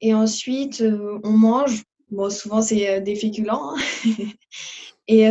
Et 0.01 0.13
ensuite, 0.15 0.81
euh, 0.81 1.19
on 1.23 1.31
mange. 1.31 1.85
Bon, 2.11 2.31
souvent, 2.31 2.61
c'est 2.61 3.01
des 3.01 3.17
féculents. 3.17 3.75
Hein. 3.75 3.81
Et 5.07 5.29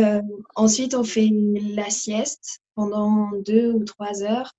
ensuite, 0.54 0.94
on 0.94 1.02
fait 1.02 1.30
la 1.32 1.90
sieste 1.90 2.60
pendant 2.76 3.32
deux 3.44 3.72
ou 3.72 3.82
trois 3.82 4.22
heures. 4.22 4.52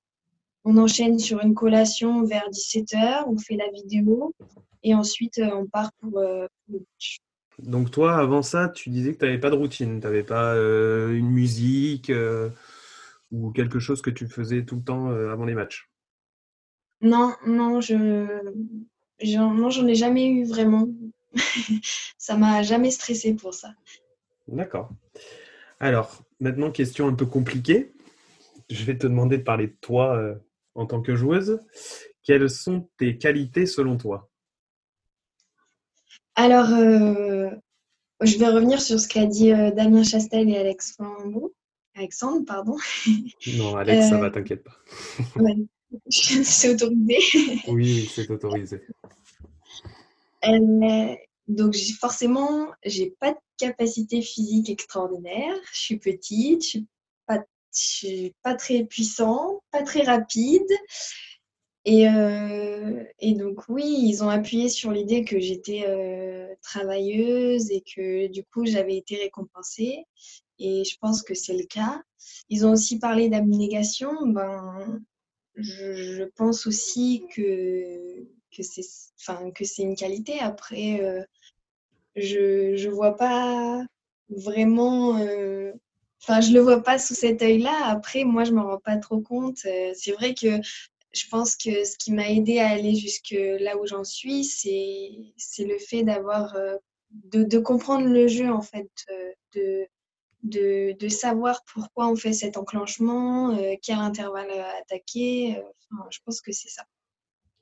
On 0.65 0.77
enchaîne 0.77 1.19
sur 1.19 1.39
une 1.39 1.53
collation 1.53 2.23
vers 2.23 2.49
17 2.49 2.93
heures. 2.95 3.25
On 3.29 3.37
fait 3.37 3.55
la 3.55 3.69
vidéo. 3.71 4.33
Et 4.83 4.93
ensuite, 4.93 5.39
on 5.39 5.67
part 5.67 5.91
pour, 6.01 6.21
Donc 7.59 7.91
toi, 7.91 8.17
avant 8.17 8.41
ça, 8.41 8.69
tu 8.69 8.89
disais 8.89 9.13
que 9.13 9.19
tu 9.19 9.25
n'avais 9.25 9.39
pas 9.39 9.49
de 9.49 9.55
routine, 9.55 9.99
tu 9.99 10.05
n'avais 10.05 10.23
pas 10.23 10.55
une 10.55 11.29
musique, 11.29 12.11
ou 13.31 13.51
quelque 13.51 13.79
chose 13.79 14.01
que 14.01 14.09
tu 14.09 14.27
faisais 14.27 14.63
tout 14.63 14.77
le 14.77 14.83
temps 14.83 15.09
euh, 15.11 15.31
avant 15.31 15.45
les 15.45 15.55
matchs? 15.55 15.89
Non, 17.01 17.35
non, 17.45 17.81
je 17.81 17.95
non, 19.37 19.69
j'en 19.69 19.87
ai 19.87 19.95
jamais 19.95 20.27
eu 20.27 20.45
vraiment. 20.45 20.87
ça 22.17 22.37
m'a 22.37 22.63
jamais 22.63 22.91
stressé 22.91 23.33
pour 23.33 23.53
ça. 23.53 23.73
D'accord. 24.47 24.89
Alors, 25.79 26.23
maintenant, 26.39 26.71
question 26.71 27.07
un 27.07 27.13
peu 27.13 27.25
compliquée. 27.25 27.91
Je 28.69 28.83
vais 28.85 28.97
te 28.97 29.07
demander 29.07 29.37
de 29.37 29.43
parler 29.43 29.67
de 29.67 29.77
toi 29.81 30.15
euh, 30.17 30.35
en 30.73 30.85
tant 30.85 31.01
que 31.01 31.15
joueuse. 31.15 31.59
Quelles 32.23 32.49
sont 32.49 32.89
tes 32.97 33.17
qualités 33.17 33.65
selon 33.65 33.97
toi? 33.97 34.29
Alors, 36.35 36.69
euh, 36.69 37.49
je 38.21 38.37
vais 38.37 38.47
revenir 38.47 38.81
sur 38.81 38.99
ce 38.99 39.07
qu'a 39.07 39.25
dit 39.25 39.49
Damien 39.49 40.03
Chastel 40.03 40.49
et 40.49 40.57
Alex 40.57 40.93
Flambeau. 40.95 41.53
Alexandre, 41.95 42.45
pardon. 42.45 42.77
Non, 43.57 43.75
Alex, 43.77 44.09
ça 44.09 44.17
va, 44.17 44.27
euh, 44.27 44.29
t'inquiète 44.29 44.63
pas. 44.63 44.77
c'est 46.09 46.69
autorisé. 46.69 47.17
oui, 47.67 48.09
c'est 48.13 48.29
autorisé. 48.29 48.81
Euh, 50.45 51.15
donc, 51.47 51.75
forcément, 51.99 52.67
j'ai 52.83 53.15
pas 53.19 53.31
de 53.31 53.37
capacité 53.57 54.21
physique 54.21 54.69
extraordinaire. 54.69 55.55
Je 55.71 55.79
suis 55.79 55.97
petite, 55.97 56.63
je 56.63 56.67
suis 56.67 56.87
pas, 57.25 57.39
suis 57.71 58.33
pas 58.43 58.55
très 58.55 58.83
puissant, 58.83 59.61
pas 59.71 59.83
très 59.83 60.01
rapide. 60.01 60.67
Et, 61.85 62.09
euh, 62.09 63.03
et, 63.19 63.33
donc 63.35 63.69
oui, 63.69 63.85
ils 63.85 64.23
ont 64.23 64.29
appuyé 64.29 64.69
sur 64.69 64.91
l'idée 64.91 65.23
que 65.23 65.39
j'étais 65.39 65.85
travailleuse 66.61 67.69
et 67.71 67.81
que 67.81 68.27
du 68.27 68.43
coup 68.43 68.65
j'avais 68.65 68.97
été 68.97 69.17
récompensée 69.17 70.05
et 70.59 70.83
je 70.83 70.97
pense 70.99 71.21
que 71.21 71.35
c'est 71.35 71.55
le 71.55 71.65
cas. 71.65 72.01
Ils 72.49 72.65
ont 72.65 72.71
aussi 72.71 72.99
parlé 72.99 73.29
d'abnégation. 73.29 74.11
Ben, 74.27 75.01
je, 75.55 76.23
pense 76.35 76.67
aussi 76.67 77.25
que, 77.35 78.25
que 78.51 79.65
c'est 79.65 79.83
une 79.83 79.95
qualité. 79.95 80.39
Après, 80.39 81.01
euh, 81.01 81.23
je 82.15 82.85
ne 82.85 82.91
vois 82.91 83.15
pas 83.15 83.83
vraiment. 84.29 85.17
Euh, 85.19 85.73
enfin, 86.21 86.41
je 86.41 86.53
le 86.53 86.59
vois 86.59 86.81
pas 86.83 86.99
sous 86.99 87.15
cet 87.15 87.41
œil-là. 87.41 87.85
Après, 87.85 88.23
moi, 88.23 88.43
je 88.43 88.51
m'en 88.51 88.63
rends 88.63 88.79
pas 88.79 88.97
trop 88.97 89.19
compte. 89.19 89.59
Euh, 89.65 89.91
c'est 89.95 90.13
vrai 90.13 90.33
que 90.33 90.59
je 91.15 91.27
pense 91.29 91.55
que 91.55 91.83
ce 91.83 91.97
qui 91.97 92.11
m'a 92.11 92.29
aidé 92.29 92.59
à 92.59 92.69
aller 92.69 92.95
jusque 92.95 93.35
là 93.59 93.77
où 93.77 93.85
j'en 93.87 94.03
suis, 94.03 94.43
c'est 94.43 95.65
le 95.65 95.77
fait 95.79 96.03
d'avoir 96.03 96.55
de, 97.11 97.43
de, 97.43 97.59
comprendre 97.59 98.07
le 98.07 98.27
jeu 98.27 98.51
en 98.51 98.61
fait, 98.61 98.89
de, 99.53 99.87
de, 100.45 101.07
savoir 101.09 101.61
pourquoi 101.73 102.07
on 102.07 102.15
fait 102.15 102.33
cet 102.33 102.57
enclenchement, 102.57 103.55
euh, 103.57 103.73
quel 103.81 103.97
intervalle 103.97 104.51
attaquer. 104.81 105.57
Euh, 105.57 105.95
je 106.09 106.19
pense 106.25 106.41
que 106.41 106.51
c'est 106.51 106.69
ça. 106.69 106.83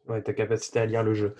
Ouais, 0.07 0.21
ta 0.21 0.33
capacité 0.33 0.79
à 0.79 0.85
lire 0.85 1.03
le 1.03 1.13
jeu. 1.13 1.35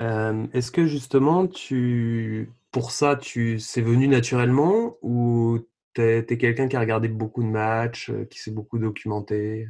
Euh, 0.00 0.46
est-ce 0.54 0.70
que 0.70 0.86
justement, 0.86 1.46
tu, 1.46 2.50
pour 2.70 2.90
ça, 2.90 3.16
tu, 3.16 3.58
c'est 3.58 3.82
venu 3.82 4.08
naturellement 4.08 4.96
ou 5.02 5.58
tu 5.94 6.02
es, 6.02 6.24
quelqu'un 6.24 6.68
qui 6.68 6.76
a 6.76 6.80
regardé 6.80 7.08
beaucoup 7.08 7.42
de 7.42 7.48
matchs, 7.48 8.10
qui 8.30 8.38
s'est 8.38 8.50
beaucoup 8.50 8.78
documenté? 8.78 9.68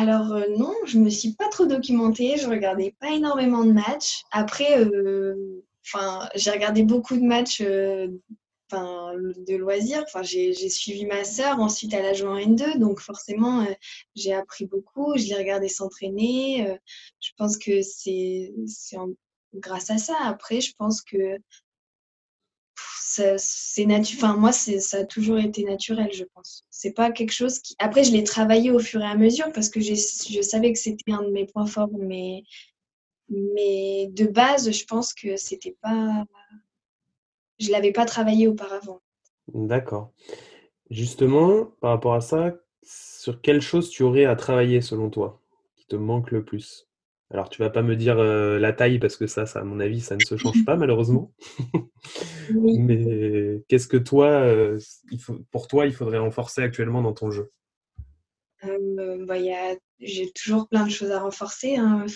Alors 0.00 0.34
non, 0.56 0.74
je 0.86 0.98
me 0.98 1.10
suis 1.10 1.32
pas 1.32 1.48
trop 1.48 1.66
documentée, 1.66 2.36
je 2.36 2.48
regardais 2.48 2.94
pas 3.00 3.10
énormément 3.10 3.64
de 3.64 3.72
matchs. 3.72 4.22
Après, 4.30 4.78
enfin, 5.84 6.28
j'ai 6.34 6.50
regardé 6.50 6.82
beaucoup 6.84 7.16
de 7.16 7.24
matchs 7.24 7.62
enfin, 8.70 9.12
de 9.16 9.56
loisirs. 9.56 10.04
J'ai 10.22 10.68
suivi 10.68 11.06
ma 11.06 11.24
sœur, 11.24 11.60
ensuite 11.60 11.92
elle 11.94 12.06
a 12.06 12.12
joué 12.12 12.28
en 12.28 12.38
N2, 12.38 12.78
donc 12.78 13.00
forcément 13.00 13.62
euh, 13.62 13.72
j'ai 14.14 14.34
appris 14.34 14.66
beaucoup, 14.66 15.16
je 15.16 15.26
l'ai 15.26 15.36
regardé 15.36 15.68
s'entraîner. 15.68 16.68
Euh, 16.68 16.76
je 17.20 17.30
pense 17.36 17.56
que 17.56 17.82
c'est 17.82 18.52
grâce 19.54 19.90
à 19.90 19.98
ça. 19.98 20.16
Après, 20.22 20.60
je 20.60 20.74
pense 20.76 21.02
que 21.02 21.38
c'est. 23.36 23.86
Enfin, 23.86 24.36
moi, 24.36 24.52
ça 24.52 24.98
a 24.98 25.04
toujours 25.04 25.38
été 25.38 25.64
naturel, 25.64 26.10
je 26.12 26.24
pense. 26.24 26.64
C'est 26.70 26.92
pas 26.92 27.10
quelque 27.10 27.32
chose 27.32 27.58
qui. 27.58 27.74
Après, 27.78 28.04
je 28.04 28.12
l'ai 28.12 28.24
travaillé 28.24 28.70
au 28.70 28.78
fur 28.78 29.00
et 29.00 29.06
à 29.06 29.16
mesure 29.16 29.52
parce 29.52 29.68
que 29.68 29.80
je 29.80 29.94
savais 30.42 30.72
que 30.72 30.78
c'était 30.78 31.12
un 31.12 31.22
de 31.22 31.30
mes 31.30 31.46
points 31.46 31.66
forts, 31.66 31.90
mais 31.98 32.42
mais 33.28 34.08
de 34.12 34.26
base, 34.26 34.70
je 34.70 34.84
pense 34.84 35.12
que 35.12 35.36
c'était 35.36 35.76
pas 35.82 36.24
je 37.58 37.70
l'avais 37.70 37.92
pas 37.92 38.04
travaillé 38.04 38.48
auparavant. 38.48 39.00
D'accord. 39.52 40.12
Justement, 40.90 41.66
par 41.80 41.90
rapport 41.90 42.14
à 42.14 42.20
ça, 42.20 42.54
sur 42.82 43.40
quelle 43.40 43.60
chose 43.60 43.90
tu 43.90 44.02
aurais 44.02 44.24
à 44.24 44.36
travailler 44.36 44.80
selon 44.80 45.10
toi, 45.10 45.40
qui 45.76 45.86
te 45.86 45.96
manque 45.96 46.30
le 46.30 46.44
plus? 46.44 46.87
Alors, 47.30 47.50
tu 47.50 47.60
vas 47.60 47.68
pas 47.68 47.82
me 47.82 47.94
dire 47.94 48.18
euh, 48.18 48.58
la 48.58 48.72
taille, 48.72 48.98
parce 48.98 49.16
que 49.16 49.26
ça, 49.26 49.44
ça, 49.44 49.60
à 49.60 49.64
mon 49.64 49.80
avis, 49.80 50.00
ça 50.00 50.16
ne 50.16 50.24
se 50.24 50.36
change 50.36 50.64
pas, 50.64 50.76
malheureusement. 50.76 51.32
Mais 52.54 53.62
qu'est-ce 53.68 53.88
que 53.88 53.98
toi, 53.98 54.28
euh, 54.28 54.78
il 55.10 55.20
faut, 55.20 55.38
pour 55.50 55.68
toi, 55.68 55.86
il 55.86 55.92
faudrait 55.92 56.18
renforcer 56.18 56.62
actuellement 56.62 57.02
dans 57.02 57.12
ton 57.12 57.30
jeu? 57.30 57.50
Euh, 58.64 59.26
bah, 59.26 59.36
j'ai 60.00 60.32
toujours 60.32 60.68
plein 60.68 60.86
de 60.86 60.90
choses 60.90 61.10
à 61.10 61.20
renforcer. 61.20 61.76
Hein. 61.76 62.06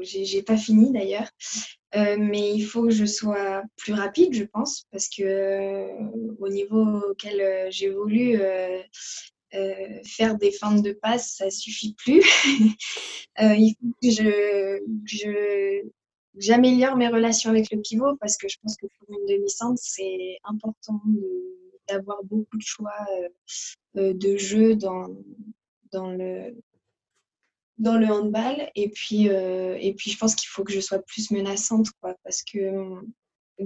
J'ai 0.00 0.42
pas 0.42 0.56
fini 0.56 0.90
d'ailleurs. 0.90 1.28
Mais 1.94 2.54
il 2.54 2.62
faut 2.62 2.84
que 2.84 2.90
je 2.90 3.04
sois 3.04 3.62
plus 3.76 3.92
rapide, 3.92 4.32
je 4.32 4.44
pense, 4.44 4.86
parce 4.90 5.08
que 5.10 5.86
au 6.40 6.48
niveau 6.48 7.02
auquel 7.10 7.70
euh, 9.54 10.00
faire 10.04 10.36
des 10.36 10.52
feintes 10.52 10.82
de 10.82 10.92
passe, 10.92 11.36
ça 11.36 11.50
suffit 11.50 11.94
plus. 11.94 12.22
il 13.38 13.74
faut 13.80 13.88
que 14.02 14.10
je, 15.06 15.82
j'améliore 16.38 16.96
mes 16.96 17.08
relations 17.08 17.50
avec 17.50 17.70
le 17.70 17.80
pivot 17.80 18.16
parce 18.16 18.36
que 18.36 18.48
je 18.48 18.56
pense 18.62 18.76
que 18.76 18.86
pour 18.98 19.08
une 19.10 19.26
demi-centre, 19.26 19.80
c'est 19.82 20.38
important 20.44 21.00
d'avoir 21.88 22.22
beaucoup 22.24 22.56
de 22.56 22.62
choix 22.62 23.06
de 23.94 24.36
jeu 24.36 24.76
dans, 24.76 25.08
dans 25.92 26.10
le, 26.10 26.54
dans 27.78 27.98
le 27.98 28.06
handball. 28.06 28.70
Et 28.74 28.88
puis, 28.88 29.28
euh, 29.28 29.76
et 29.80 29.94
puis 29.94 30.10
je 30.10 30.18
pense 30.18 30.34
qu'il 30.34 30.48
faut 30.48 30.64
que 30.64 30.72
je 30.72 30.80
sois 30.80 31.00
plus 31.00 31.30
menaçante, 31.30 31.90
quoi, 32.00 32.14
parce 32.24 32.42
que 32.42 32.58
euh, 32.58 33.00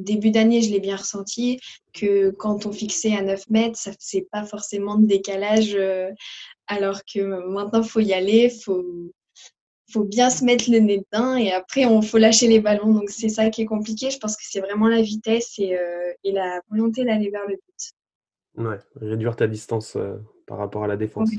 début 0.03 0.31
d'année, 0.31 0.63
je 0.63 0.71
l'ai 0.71 0.81
bien 0.81 0.97
ressenti, 0.97 1.61
que 1.93 2.31
quand 2.31 2.67
on 2.67 2.73
fixait 2.73 3.15
à 3.15 3.23
9 3.23 3.51
mètres, 3.51 3.79
ça 3.79 3.91
ne 3.91 3.97
faisait 4.01 4.27
pas 4.31 4.45
forcément 4.45 4.97
de 4.97 5.07
décalage, 5.07 5.75
euh, 5.75 6.11
alors 6.67 7.01
que 7.05 7.21
maintenant, 7.21 7.83
il 7.83 7.89
faut 7.89 8.01
y 8.01 8.13
aller, 8.13 8.51
il 8.53 8.61
faut, 8.63 8.85
faut 9.91 10.05
bien 10.05 10.31
se 10.31 10.45
mettre 10.45 10.71
le 10.71 10.79
nez 10.79 11.05
dedans 11.13 11.37
et 11.37 11.53
après, 11.53 11.83
il 11.83 12.03
faut 12.03 12.19
lâcher 12.19 12.49
les 12.49 12.61
ballons. 12.61 12.93
Donc, 12.93 13.11
c'est 13.11 13.29
ça 13.29 13.51
qui 13.51 13.63
est 13.63 13.67
compliqué. 13.67 14.11
Je 14.11 14.19
pense 14.19 14.37
que 14.37 14.43
c'est 14.45 14.61
vraiment 14.61 14.89
la 14.89 15.03
vitesse 15.03 15.59
et, 15.59 15.77
et 16.25 16.33
la 16.33 16.61
volonté 16.71 17.05
d'aller 17.05 17.31
vers 17.31 17.47
le 17.47 17.55
but. 17.57 18.65
Ouais, 18.65 18.79
réduire 18.97 19.37
ta 19.37 19.47
distance 19.47 19.97
par 20.47 20.59
rapport 20.59 20.85
à 20.85 20.89
la 20.89 20.97
défense. 20.97 21.31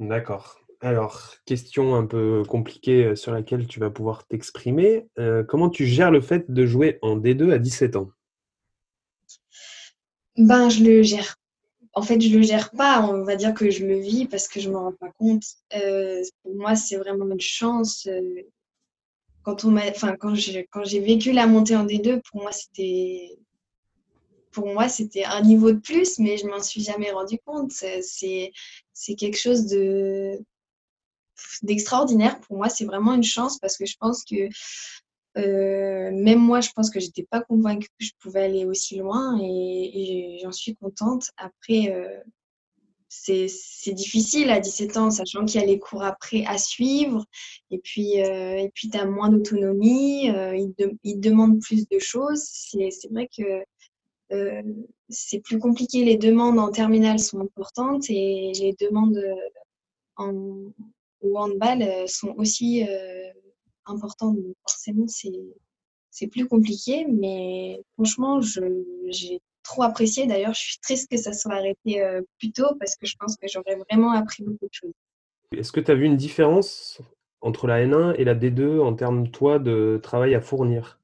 D'accord. 0.00 0.62
Alors, 0.84 1.36
question 1.46 1.94
un 1.94 2.06
peu 2.06 2.42
compliquée 2.42 3.04
euh, 3.04 3.14
sur 3.14 3.30
laquelle 3.30 3.68
tu 3.68 3.78
vas 3.78 3.88
pouvoir 3.88 4.26
t'exprimer. 4.26 5.06
Euh, 5.16 5.44
comment 5.44 5.70
tu 5.70 5.86
gères 5.86 6.10
le 6.10 6.20
fait 6.20 6.50
de 6.50 6.66
jouer 6.66 6.98
en 7.02 7.16
D2 7.16 7.52
à 7.52 7.58
17 7.58 7.94
ans? 7.94 8.10
Ben, 10.36 10.68
je 10.68 10.82
le 10.82 11.02
gère 11.02 11.36
en 11.94 12.00
fait, 12.00 12.18
je 12.22 12.34
le 12.34 12.42
gère 12.42 12.70
pas. 12.70 13.02
On 13.02 13.22
va 13.22 13.36
dire 13.36 13.52
que 13.52 13.70
je 13.70 13.84
le 13.84 13.98
vis 13.98 14.26
parce 14.26 14.48
que 14.48 14.60
je 14.60 14.70
me 14.70 14.78
rends 14.78 14.94
pas 14.94 15.10
compte. 15.18 15.44
Euh, 15.76 16.22
pour 16.42 16.54
moi, 16.54 16.74
c'est 16.74 16.96
vraiment 16.96 17.26
une 17.30 17.38
chance. 17.38 18.08
Quand 19.42 19.66
on 19.66 19.76
enfin, 19.76 20.16
quand 20.16 20.34
j'ai, 20.34 20.66
quand 20.70 20.84
j'ai 20.84 21.00
vécu 21.00 21.32
la 21.32 21.46
montée 21.46 21.76
en 21.76 21.84
D2, 21.84 22.22
pour 22.22 22.40
moi, 22.40 22.50
c'était, 22.50 23.36
pour 24.52 24.72
moi, 24.72 24.88
c'était 24.88 25.24
un 25.24 25.42
niveau 25.42 25.70
de 25.70 25.80
plus, 25.80 26.18
mais 26.18 26.38
je 26.38 26.46
m'en 26.46 26.62
suis 26.62 26.82
jamais 26.82 27.10
rendu 27.10 27.38
compte. 27.44 27.72
C'est 27.72 29.14
quelque 29.18 29.38
chose 29.38 29.66
de, 29.66 30.42
d'extraordinaire. 31.62 32.40
Pour 32.40 32.56
moi, 32.56 32.68
c'est 32.68 32.84
vraiment 32.84 33.14
une 33.14 33.22
chance 33.22 33.58
parce 33.58 33.76
que 33.76 33.86
je 33.86 33.96
pense 33.98 34.24
que 34.24 34.48
euh, 35.38 36.10
même 36.12 36.40
moi, 36.40 36.60
je 36.60 36.70
pense 36.74 36.90
que 36.90 37.00
j'étais 37.00 37.24
pas 37.24 37.40
convaincue 37.40 37.88
que 37.98 38.04
je 38.04 38.12
pouvais 38.20 38.42
aller 38.42 38.64
aussi 38.66 38.96
loin 38.96 39.38
et, 39.42 40.38
j'en 40.42 40.52
suis 40.52 40.74
contente. 40.74 41.30
Après, 41.36 41.90
euh, 41.90 42.18
c'est 43.08 43.92
difficile 43.92 44.50
à 44.50 44.60
17 44.60 44.96
ans, 44.96 45.10
sachant 45.10 45.44
qu'il 45.44 45.60
y 45.60 45.64
a 45.64 45.66
les 45.66 45.78
cours 45.78 46.02
après 46.02 46.44
à 46.46 46.58
suivre 46.58 47.24
et 47.70 47.78
puis, 47.78 48.22
euh, 48.22 48.56
et 48.56 48.70
puis 48.74 48.88
tu 48.88 48.98
as 48.98 49.04
moins 49.04 49.28
d'autonomie, 49.28 50.26
ils, 50.26 50.74
te 50.76 51.18
demandent 51.18 51.60
plus 51.60 51.88
de 51.88 51.98
choses. 51.98 52.42
C'est 52.42 53.10
vrai 53.10 53.28
que 53.36 53.64
c'est 55.10 55.40
plus 55.40 55.58
compliqué. 55.58 56.04
Les 56.04 56.16
demandes 56.16 56.58
en 56.58 56.70
terminale 56.70 57.18
sont 57.18 57.40
importantes 57.40 58.08
et 58.08 58.52
les 58.54 58.74
demandes 58.80 59.22
en, 60.16 60.72
au 61.22 61.36
handball 61.38 62.08
sont 62.08 62.34
aussi 62.36 62.86
important. 63.86 64.32
Donc 64.32 64.54
forcément, 64.66 65.06
c'est 65.06 66.26
plus 66.28 66.46
compliqué. 66.46 67.06
Mais 67.08 67.80
franchement, 67.94 68.40
j'ai 68.40 69.40
trop 69.62 69.82
apprécié. 69.82 70.26
D'ailleurs, 70.26 70.54
je 70.54 70.60
suis 70.60 70.78
triste 70.78 71.10
que 71.10 71.16
ça 71.16 71.32
soit 71.32 71.54
arrêté 71.54 72.02
euh, 72.02 72.22
plus 72.38 72.52
tôt 72.52 72.74
parce 72.78 72.96
que 72.96 73.06
je 73.06 73.16
pense 73.18 73.36
que 73.36 73.46
j'aurais 73.48 73.76
vraiment 73.76 74.12
appris 74.12 74.42
beaucoup 74.42 74.66
de 74.66 74.72
choses. 74.72 74.92
Est-ce 75.56 75.72
que 75.72 75.80
tu 75.80 75.90
as 75.90 75.94
vu 75.94 76.04
une 76.04 76.16
différence 76.16 77.00
entre 77.40 77.66
la 77.66 77.84
N1 77.84 78.14
et 78.16 78.24
la 78.24 78.34
D2 78.34 78.80
en 78.80 78.94
termes, 78.94 79.30
toi, 79.30 79.58
de 79.58 80.00
travail 80.02 80.34
à 80.34 80.40
fournir? 80.40 80.98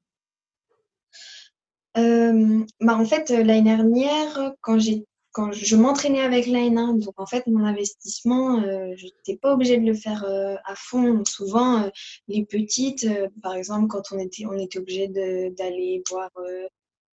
Euh, 1.97 2.63
bah 2.79 2.95
en 2.95 3.05
fait, 3.05 3.29
l'année 3.29 3.63
dernière, 3.63 4.53
quand 4.61 4.79
j'ai 4.79 5.05
quand 5.31 5.51
je 5.51 5.75
m'entraînais 5.75 6.21
avec 6.21 6.47
la 6.47 6.69
donc 6.69 7.13
en 7.17 7.25
fait, 7.25 7.45
mon 7.47 7.63
investissement, 7.63 8.59
euh, 8.61 8.93
je 8.95 9.05
n'étais 9.05 9.37
pas 9.37 9.53
obligée 9.53 9.77
de 9.77 9.85
le 9.85 9.93
faire 9.93 10.23
euh, 10.23 10.55
à 10.65 10.75
fond. 10.75 11.23
souvent, 11.25 11.83
euh, 11.83 11.89
les 12.27 12.45
petites, 12.45 13.07
par 13.41 13.53
exemple, 13.53 13.87
quand 13.87 14.11
on 14.11 14.19
était, 14.19 14.45
on 14.45 14.57
était 14.57 14.79
obligé 14.79 15.07
d'aller 15.07 16.03
voir, 16.09 16.29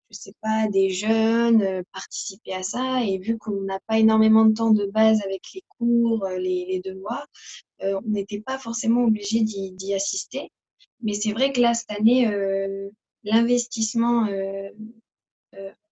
je 0.10 0.16
sais 0.16 0.34
pas, 0.42 0.68
des 0.70 0.90
jeunes, 0.90 1.84
participer 1.94 2.54
à 2.54 2.64
ça. 2.64 3.04
Et 3.04 3.18
vu 3.18 3.38
qu'on 3.38 3.62
n'a 3.62 3.80
pas 3.88 4.00
énormément 4.00 4.46
de 4.46 4.54
temps 4.54 4.72
de 4.72 4.86
base 4.86 5.22
avec 5.26 5.42
les 5.54 5.64
cours, 5.78 6.28
les, 6.38 6.66
les 6.68 6.82
devoirs, 6.82 7.28
on 7.82 8.02
n'était 8.06 8.42
pas 8.42 8.58
forcément 8.58 9.04
obligé 9.04 9.42
d'y 9.42 9.94
assister. 9.94 10.52
Mais 11.02 11.14
c'est 11.14 11.34
vrai 11.34 11.52
que 11.52 11.62
là, 11.62 11.74
cette 11.74 11.92
année, 11.92 12.30
l'investissement 13.24 14.28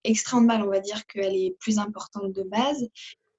extra 0.04 0.40
balle, 0.42 0.64
on 0.64 0.70
va 0.70 0.80
dire 0.80 1.06
qu'elle 1.08 1.36
est 1.36 1.56
plus 1.60 1.80
importante 1.80 2.34
de 2.34 2.44
base. 2.44 2.90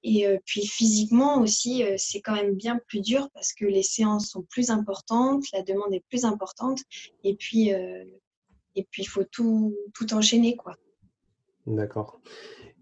Et 0.07 0.27
euh, 0.27 0.37
puis 0.45 0.67
physiquement 0.67 1.41
aussi, 1.41 1.83
euh, 1.83 1.95
c'est 1.97 2.21
quand 2.21 2.35
même 2.35 2.53
bien 2.53 2.79
plus 2.87 3.01
dur 3.01 3.27
parce 3.33 3.53
que 3.53 3.65
les 3.65 3.81
séances 3.81 4.29
sont 4.29 4.43
plus 4.43 4.69
importantes, 4.69 5.43
la 5.51 5.63
demande 5.63 5.93
est 5.95 6.03
plus 6.09 6.25
importante. 6.25 6.79
Et 7.23 7.35
puis, 7.35 7.73
euh, 7.73 8.03
et 8.75 8.85
puis 8.91 9.01
il 9.01 9.07
faut 9.07 9.23
tout, 9.23 9.75
tout 9.95 10.13
enchaîner. 10.13 10.55
quoi. 10.55 10.75
D'accord. 11.65 12.21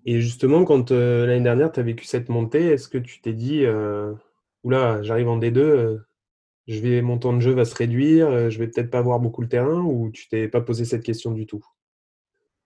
Et 0.06 0.20
justement, 0.20 0.66
quand 0.66 0.92
l'année 0.92 1.44
dernière, 1.44 1.72
tu 1.72 1.80
as 1.80 1.84
vécu 1.84 2.04
cette 2.04 2.28
montée, 2.28 2.66
est-ce 2.66 2.90
que 2.90 2.98
tu 2.98 3.22
t'es 3.22 3.32
dit, 3.32 3.64
oula, 4.66 5.02
j'arrive 5.02 5.30
en 5.30 5.40
D2, 5.40 6.02
je 6.68 6.80
vais, 6.82 7.02
mon 7.02 7.18
temps 7.18 7.32
de 7.32 7.40
jeu 7.40 7.54
va 7.54 7.64
se 7.64 7.74
réduire, 7.74 8.50
je 8.50 8.60
vais 8.60 8.68
peut-être 8.68 8.90
pas 8.90 8.98
avoir 8.98 9.22
beaucoup 9.22 9.42
le 9.42 9.48
terrain, 9.48 9.80
ou 9.80 10.12
tu 10.12 10.28
t'es 10.28 10.50
pas 10.50 10.60
posé 10.60 10.84
cette 10.84 11.04
question 11.04 11.32
du 11.32 11.46
tout? 11.46 11.66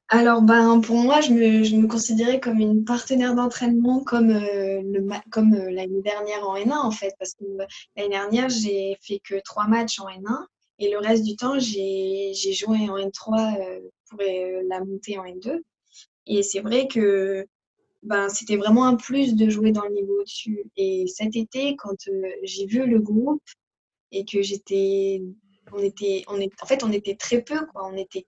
Alors, 0.09 0.41
ben, 0.41 0.79
pour 0.79 0.95
moi, 0.95 1.19
je 1.19 1.31
me, 1.31 1.63
je 1.63 1.75
me 1.75 1.85
considérais 1.87 2.39
comme 2.39 2.59
une 2.59 2.85
partenaire 2.85 3.35
d'entraînement 3.35 4.01
comme, 4.03 4.31
euh, 4.31 4.81
le, 4.81 5.05
comme 5.31 5.53
euh, 5.53 5.69
l'année 5.69 6.01
dernière 6.01 6.47
en 6.47 6.55
N1, 6.55 6.77
en 6.77 6.91
fait, 6.91 7.13
parce 7.19 7.33
que 7.33 7.43
l'année 7.97 8.09
dernière, 8.09 8.47
j'ai 8.47 8.97
fait 9.01 9.19
que 9.19 9.35
trois 9.43 9.67
matchs 9.67 9.99
en 9.99 10.07
N1 10.07 10.45
et 10.79 10.91
le 10.91 10.99
reste 10.99 11.23
du 11.23 11.35
temps, 11.35 11.59
j'ai, 11.59 12.31
j'ai 12.33 12.53
joué 12.53 12.89
en 12.89 12.97
N3 12.97 13.59
euh, 13.59 13.79
pour 14.09 14.19
la 14.69 14.79
montée 14.85 15.17
en 15.17 15.25
N2. 15.25 15.61
Et 16.27 16.41
c'est 16.41 16.61
vrai 16.61 16.87
que 16.87 17.45
ben, 18.03 18.29
c'était 18.29 18.55
vraiment 18.55 18.85
un 18.85 18.95
plus 18.95 19.35
de 19.35 19.49
jouer 19.49 19.71
dans 19.71 19.83
le 19.83 19.93
niveau 19.93 20.21
au-dessus. 20.21 20.63
Et 20.77 21.05
cet 21.07 21.35
été, 21.35 21.75
quand 21.75 22.07
j'ai 22.43 22.65
vu 22.65 22.85
le 22.85 22.99
groupe 22.99 23.43
et 24.11 24.23
que 24.25 24.41
j'étais. 24.41 25.21
On 25.73 25.79
était, 25.79 26.23
on 26.29 26.39
est, 26.39 26.49
en 26.61 26.65
fait, 26.65 26.81
on 26.85 26.93
était 26.93 27.15
très 27.15 27.41
peu, 27.41 27.65
quoi. 27.65 27.89
On 27.91 27.97
était 27.97 28.25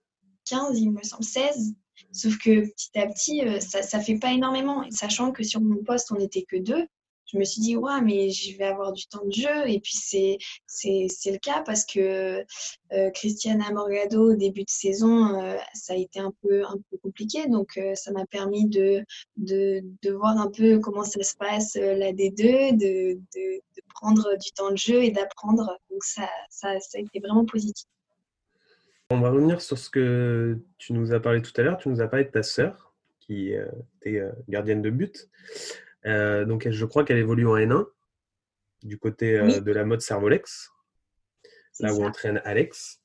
15, 0.50 0.80
il 0.80 0.92
me 0.92 1.04
semble 1.04 1.24
16. 1.24 1.74
Sauf 2.12 2.38
que 2.38 2.62
petit 2.62 2.98
à 2.98 3.08
petit, 3.08 3.42
euh, 3.42 3.60
ça 3.60 4.00
fait 4.00 4.18
pas 4.18 4.32
énormément. 4.32 4.84
sachant 4.90 5.32
que 5.32 5.44
sur 5.44 5.62
mon 5.62 5.84
poste, 5.84 6.12
on 6.12 6.16
n'était 6.16 6.44
que 6.44 6.58
deux, 6.58 6.88
je 7.32 7.38
me 7.38 7.44
suis 7.44 7.62
dit, 7.62 7.78
ouais, 7.78 8.02
mais 8.02 8.32
je 8.32 8.58
vais 8.58 8.66
avoir 8.66 8.92
du 8.92 9.06
temps 9.06 9.24
de 9.24 9.32
jeu. 9.32 9.68
Et 9.68 9.80
puis, 9.80 9.94
c'est, 9.96 10.40
c'est, 10.66 11.08
le 11.32 11.38
cas 11.38 11.62
parce 11.62 11.86
que 11.86 12.44
euh, 12.92 13.12
Christiana 13.12 13.70
Morgado, 13.72 14.32
au 14.32 14.36
début 14.36 14.64
de 14.64 14.70
saison, 14.70 15.36
euh, 15.40 15.58
ça 15.76 15.94
a 15.94 15.96
été 15.96 16.20
un 16.20 16.34
peu, 16.42 16.66
un 16.66 16.78
peu 16.90 16.98
compliqué. 16.98 17.48
Donc, 17.48 17.80
ça 17.94 18.12
m'a 18.12 18.26
permis 18.26 18.68
de, 18.68 19.04
de, 19.38 19.84
de, 20.02 20.12
voir 20.12 20.40
un 20.40 20.50
peu 20.50 20.80
comment 20.80 21.04
ça 21.04 21.22
se 21.22 21.36
passe 21.36 21.76
la 21.76 22.12
D2, 22.14 22.76
de, 22.76 23.14
de, 23.14 23.62
de, 23.76 23.82
prendre 23.94 24.36
du 24.38 24.52
temps 24.52 24.72
de 24.72 24.78
jeu 24.78 25.04
et 25.04 25.12
d'apprendre. 25.12 25.78
Donc, 25.92 26.04
ça, 26.04 26.28
ça, 26.50 26.80
ça 26.80 26.98
a 26.98 27.02
été 27.02 27.20
vraiment 27.20 27.46
positif. 27.46 27.86
On 29.12 29.22
va 29.22 29.32
revenir 29.32 29.60
sur 29.60 29.80
ce 29.80 29.90
que 29.90 30.60
tu 30.78 30.94
nous 30.94 31.14
as 31.14 31.20
parlé 31.20 31.42
tout 31.42 31.52
à 31.58 31.64
l'heure. 31.64 31.80
Tu 31.80 31.90
nous 31.90 32.00
as 32.00 32.08
parlé 32.08 32.26
de 32.26 32.30
ta 32.30 32.44
sœur, 32.44 32.94
qui 33.20 33.56
euh, 33.56 33.66
était 34.00 34.20
euh, 34.20 34.32
gardienne 34.48 34.84
de 34.84 34.92
but. 34.92 35.28
Euh, 36.06 36.46
donc, 36.46 36.70
je 36.70 36.86
crois 36.86 37.04
qu'elle 37.04 37.18
évolue 37.18 37.48
en 37.48 37.56
N1, 37.56 37.88
du 38.84 39.00
côté 39.00 39.34
de 39.34 39.72
la 39.72 39.84
mode 39.84 40.02
Servolex, 40.02 40.70
là 41.80 41.92
où 41.96 42.04
entraîne 42.04 42.40
Alex. 42.46 43.02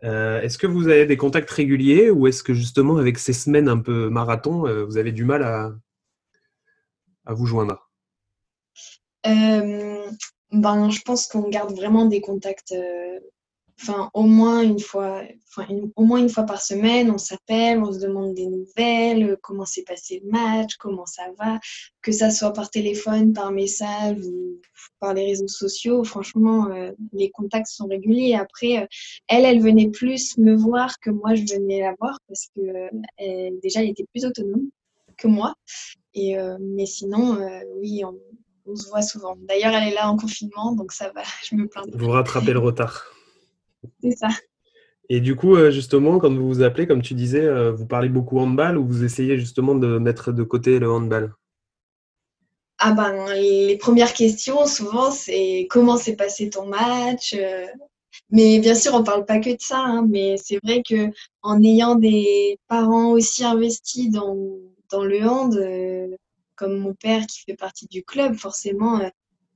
est-ce 0.00 0.56
que 0.56 0.66
vous 0.66 0.88
avez 0.88 1.04
des 1.04 1.18
contacts 1.18 1.50
réguliers 1.50 2.10
ou 2.10 2.26
est-ce 2.26 2.42
que 2.42 2.54
justement, 2.54 2.96
avec 2.96 3.18
ces 3.18 3.34
semaines 3.34 3.68
un 3.68 3.78
peu 3.78 4.08
marathon, 4.08 4.62
vous 4.86 4.96
avez 4.96 5.12
du 5.12 5.24
mal 5.24 5.42
à, 5.42 5.74
à 7.26 7.34
vous 7.34 7.44
joindre? 7.44 7.90
Ben, 9.24 10.90
Je 10.90 11.02
pense 11.02 11.28
qu'on 11.28 11.50
garde 11.50 11.76
vraiment 11.76 12.06
des 12.06 12.22
contacts 12.22 12.74
enfin 13.80 14.10
au 14.14 14.24
moins 14.24 14.62
une 14.62 14.80
fois, 14.80 15.22
enfin 15.48 15.66
au 15.96 16.04
moins 16.04 16.18
une 16.18 16.28
fois 16.28 16.44
par 16.44 16.60
semaine, 16.60 17.10
on 17.10 17.18
s'appelle, 17.18 17.78
on 17.78 17.92
se 17.92 18.00
demande 18.00 18.34
des 18.34 18.46
nouvelles, 18.46 19.36
comment 19.42 19.64
s'est 19.64 19.84
passé 19.84 20.20
le 20.24 20.30
match, 20.30 20.76
comment 20.76 21.06
ça 21.06 21.24
va, 21.38 21.58
que 22.02 22.12
ça 22.12 22.30
soit 22.30 22.52
par 22.52 22.70
téléphone, 22.70 23.32
par 23.32 23.52
message 23.52 24.18
ou 24.26 24.60
par 25.00 25.14
les 25.14 25.26
réseaux 25.26 25.48
sociaux. 25.48 26.04
Franchement, 26.04 26.68
euh, 26.70 26.90
les 27.12 27.30
contacts 27.30 27.68
sont 27.68 27.86
réguliers. 27.86 28.34
Après, 28.34 28.78
euh, 28.78 28.86
elle, 29.28 29.44
elle 29.44 29.60
venait 29.60 29.90
plus 29.90 30.36
me 30.38 30.54
voir 30.54 30.98
que 31.00 31.10
moi 31.10 31.34
je 31.34 31.42
venais 31.42 31.80
la 31.80 31.94
voir 31.98 32.18
parce 32.26 32.48
que 32.56 32.60
euh, 32.60 33.50
déjà 33.62 33.82
elle 33.82 33.90
était 33.90 34.06
plus 34.12 34.24
autonome 34.24 34.68
que 35.16 35.28
moi. 35.28 35.54
Et 36.14 36.36
mais 36.60 36.86
sinon, 36.86 37.38
oui, 37.80 38.02
on 38.66 38.74
se 38.74 38.88
voit 38.88 39.02
souvent. 39.02 39.36
D'ailleurs, 39.48 39.72
elle 39.72 39.92
est 39.92 39.94
là 39.94 40.10
en 40.10 40.16
confinement, 40.16 40.74
donc 40.74 40.90
ça 40.90 41.12
va, 41.14 41.22
je 41.48 41.54
me 41.54 41.68
plains. 41.68 41.84
Vous 41.92 42.10
rattrapez 42.10 42.52
le 42.52 42.58
retard. 42.58 43.12
C'est 44.02 44.16
ça. 44.16 44.28
Et 45.08 45.20
du 45.20 45.36
coup, 45.36 45.56
euh, 45.56 45.70
justement, 45.70 46.18
quand 46.18 46.32
vous 46.34 46.46
vous 46.46 46.62
appelez, 46.62 46.86
comme 46.86 47.02
tu 47.02 47.14
disais, 47.14 47.44
euh, 47.44 47.72
vous 47.72 47.86
parlez 47.86 48.08
beaucoup 48.08 48.38
handball 48.38 48.76
ou 48.76 48.86
vous 48.86 49.04
essayez 49.04 49.38
justement 49.38 49.74
de 49.74 49.98
mettre 49.98 50.32
de 50.32 50.42
côté 50.42 50.78
le 50.78 50.90
handball? 50.90 51.34
Ah 52.78 52.92
ben, 52.92 53.32
les 53.34 53.76
premières 53.78 54.12
questions, 54.12 54.66
souvent, 54.66 55.10
c'est 55.10 55.66
comment 55.70 55.96
s'est 55.96 56.14
passé 56.14 56.50
ton 56.50 56.66
match 56.66 57.34
euh. 57.34 57.66
Mais 58.30 58.58
bien 58.58 58.74
sûr, 58.74 58.94
on 58.94 59.00
ne 59.00 59.04
parle 59.04 59.24
pas 59.24 59.38
que 59.38 59.50
de 59.50 59.60
ça, 59.60 59.78
hein, 59.78 60.06
mais 60.08 60.36
c'est 60.36 60.58
vrai 60.62 60.82
que 60.86 61.10
en 61.42 61.62
ayant 61.62 61.94
des 61.94 62.58
parents 62.66 63.10
aussi 63.12 63.44
investis 63.44 64.10
dans, 64.10 64.36
dans 64.90 65.04
le 65.04 65.26
hand, 65.26 65.58
comme 66.56 66.78
mon 66.78 66.94
père 66.94 67.26
qui 67.26 67.40
fait 67.40 67.54
partie 67.54 67.86
du 67.86 68.02
club, 68.02 68.34
forcément, 68.34 69.00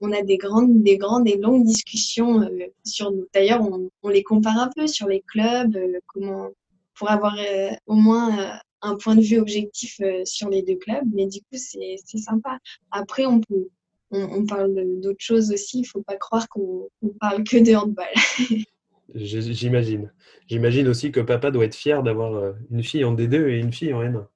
on 0.02 0.12
a 0.12 0.22
des 0.22 0.36
grandes, 0.36 0.82
des 0.82 0.98
grandes 0.98 1.28
et 1.28 1.36
longues 1.36 1.64
discussions 1.64 2.42
euh, 2.42 2.66
sur 2.84 3.12
nous. 3.12 3.26
D'ailleurs, 3.32 3.62
on, 3.62 4.08
les 4.08 4.24
compare 4.24 4.58
un 4.58 4.68
peu 4.74 4.86
sur 4.86 5.06
les 5.06 5.22
clubs, 5.22 5.76
euh, 5.76 6.00
comment, 6.06 6.50
pour 6.94 7.08
avoir 7.10 7.36
euh, 7.38 7.70
au 7.86 7.94
moins 7.94 8.58
un 8.82 8.96
point 8.96 9.14
de 9.14 9.22
vue 9.22 9.38
objectif 9.38 10.00
sur 10.24 10.50
les 10.50 10.62
deux 10.62 10.74
clubs. 10.74 11.08
Mais 11.14 11.26
du 11.26 11.38
coup, 11.38 11.56
c'est 11.56 11.96
sympa. 12.18 12.58
Après, 12.90 13.26
on 13.26 13.40
peut, 13.40 13.68
on, 14.10 14.44
parle 14.44 14.74
d'autres 15.00 15.20
choses 15.20 15.52
aussi. 15.52 15.78
Il 15.78 15.82
ne 15.82 15.86
faut 15.86 16.02
pas 16.02 16.16
croire 16.16 16.48
qu'on 16.48 16.88
parle 17.20 17.44
que 17.44 17.58
de 17.58 17.76
handball. 17.76 18.06
J'imagine. 19.14 20.10
J'imagine 20.48 20.88
aussi 20.88 21.12
que 21.12 21.20
papa 21.20 21.52
doit 21.52 21.66
être 21.66 21.76
fier 21.76 22.02
d'avoir 22.02 22.54
une 22.72 22.82
fille 22.82 23.04
en 23.04 23.14
D2 23.14 23.50
et 23.50 23.58
une 23.58 23.72
fille 23.72 23.92
en 23.92 24.02
N1. 24.02 24.26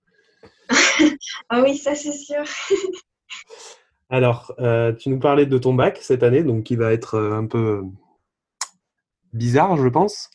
ah 1.49 1.63
oui, 1.63 1.77
ça 1.77 1.97
c'est 1.97 2.13
sûr. 2.13 2.45
Alors, 4.09 4.55
euh, 4.59 4.93
tu 4.93 5.09
nous 5.09 5.19
parlais 5.19 5.47
de 5.47 5.59
ton 5.59 5.75
bac 5.75 5.99
cette 6.01 6.23
année, 6.23 6.43
donc 6.43 6.65
qui 6.65 6.77
va 6.77 6.93
être 6.93 7.15
euh, 7.15 7.33
un 7.33 7.47
peu 7.47 7.83
bizarre, 9.33 9.77
je 9.77 9.89
pense. 9.89 10.31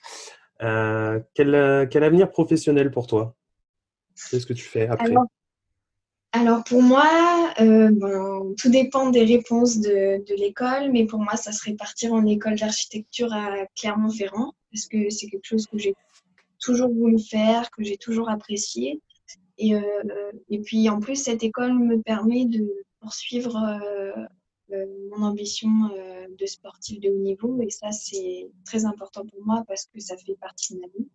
quel, 0.60 1.56
avenir 1.56 2.30
professionnel 2.32 2.92
pour 2.92 3.08
toi? 3.08 3.36
Qu'est-ce 4.30 4.46
que 4.46 4.54
tu 4.54 4.66
fais 4.66 4.88
après? 4.88 5.14
Alors, 6.34 6.64
pour 6.64 6.82
moi, 6.82 7.06
tout 7.58 8.70
dépend 8.70 9.10
des 9.10 9.24
réponses 9.24 9.80
de, 9.80 10.36
l'école, 10.36 10.92
mais 10.92 11.06
pour 11.06 11.20
moi, 11.20 11.36
ça 11.36 11.52
serait 11.52 11.74
partir 11.74 12.14
en 12.14 12.26
école 12.26 12.56
d'architecture 12.56 13.34
à 13.34 13.66
Clermont-Ferrand, 13.80 14.54
parce 14.72 14.86
que 14.88 15.10
c'est 15.10 15.28
quelque 15.28 15.46
chose 15.46 15.66
que 15.68 15.78
j'ai 15.78 15.94
toujours 16.62 16.94
voulu 16.94 17.20
faire, 17.20 17.70
que 17.72 17.84
j'ai 17.84 17.98
toujours 17.98 18.30
apprécié. 18.30 19.02
Et, 19.58 19.76
euh, 19.76 19.82
et 20.50 20.60
puis 20.60 20.90
en 20.90 21.00
plus, 21.00 21.16
cette 21.16 21.44
école 21.44 21.74
me 21.74 22.02
permet 22.02 22.46
de 22.46 22.66
poursuivre 23.02 23.56
euh, 23.58 24.26
euh, 24.72 24.86
mon 25.12 25.26
ambition 25.26 25.70
de 26.38 26.46
sportif 26.46 27.00
de 27.00 27.10
haut 27.10 27.18
niveau. 27.18 27.62
Et 27.62 27.70
ça, 27.70 27.92
c'est 27.92 28.50
très 28.66 28.86
important 28.86 29.26
pour 29.26 29.44
moi 29.46 29.64
parce 29.68 29.86
que 29.86 30.00
ça 30.00 30.16
fait 30.18 30.38
partie 30.40 30.76
de 30.76 30.80
ma 30.80 30.88
vie. 30.88 31.10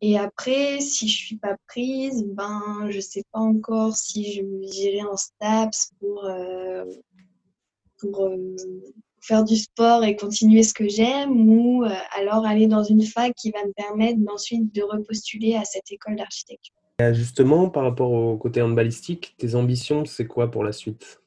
Et 0.00 0.16
après, 0.16 0.80
si 0.80 1.08
je 1.08 1.16
suis 1.16 1.36
pas 1.36 1.56
prise, 1.66 2.24
ben, 2.24 2.88
je 2.90 3.00
sais 3.00 3.24
pas 3.32 3.40
encore 3.40 3.96
si 3.96 4.32
je 4.32 4.42
j'irai 4.70 5.02
en 5.02 5.16
STAPS 5.16 5.92
pour, 5.98 6.24
faire 9.28 9.44
du 9.44 9.56
sport 9.56 10.04
et 10.04 10.16
continuer 10.16 10.62
ce 10.62 10.72
que 10.72 10.88
j'aime 10.88 11.48
ou 11.48 11.84
euh, 11.84 11.90
alors 12.16 12.46
aller 12.46 12.66
dans 12.66 12.82
une 12.82 13.04
fac 13.04 13.34
qui 13.34 13.50
va 13.50 13.64
me 13.64 13.72
permettre 13.72 14.18
ensuite 14.32 14.74
de 14.74 14.82
repostuler 14.82 15.54
à 15.54 15.64
cette 15.64 15.90
école 15.92 16.16
d'architecture. 16.16 16.74
Justement, 17.12 17.68
par 17.68 17.84
rapport 17.84 18.10
au 18.10 18.36
côté 18.36 18.60
handballistique, 18.60 19.34
tes 19.38 19.54
ambitions, 19.54 20.04
c'est 20.04 20.26
quoi 20.26 20.50
pour 20.50 20.64
la 20.64 20.72
suite? 20.72 21.20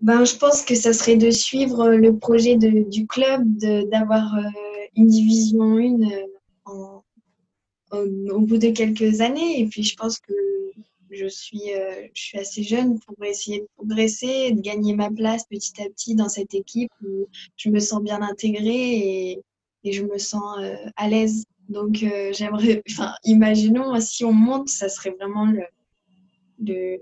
Ben, 0.00 0.24
Je 0.24 0.36
pense 0.36 0.62
que 0.62 0.74
ça 0.74 0.92
serait 0.92 1.16
de 1.16 1.30
suivre 1.30 1.90
le 1.90 2.16
projet 2.16 2.56
du 2.56 3.06
club, 3.06 3.44
d'avoir 3.90 4.34
euh, 4.36 4.42
une 4.96 5.08
division 5.08 5.76
1 5.76 6.00
euh, 7.92 8.30
au 8.30 8.40
bout 8.40 8.58
de 8.58 8.70
quelques 8.70 9.20
années. 9.20 9.60
Et 9.60 9.66
puis, 9.66 9.82
je 9.82 9.96
pense 9.96 10.18
que 10.18 10.32
je 11.14 11.26
suis, 11.26 11.72
euh, 11.74 12.08
assez 12.34 12.62
jeune 12.62 12.98
pour 13.00 13.22
essayer 13.24 13.60
de 13.60 13.68
progresser, 13.76 14.52
de 14.52 14.60
gagner 14.60 14.94
ma 14.94 15.10
place 15.10 15.44
petit 15.44 15.80
à 15.82 15.88
petit 15.88 16.14
dans 16.14 16.28
cette 16.28 16.54
équipe 16.54 16.90
où 17.02 17.28
je 17.56 17.70
me 17.70 17.78
sens 17.78 18.02
bien 18.02 18.20
intégrée 18.22 19.30
et, 19.30 19.42
je 19.84 20.02
me 20.02 20.16
sens 20.16 20.58
euh, 20.60 20.74
à 20.96 21.08
l'aise. 21.08 21.44
Donc, 21.68 22.02
euh, 22.02 22.30
j'aimerais, 22.32 22.82
enfin, 22.90 23.14
imaginons 23.24 23.98
si 24.00 24.24
on 24.24 24.32
monte, 24.32 24.68
ça 24.68 24.88
serait 24.88 25.10
vraiment 25.10 25.46
le, 25.46 25.62
le, 26.62 26.98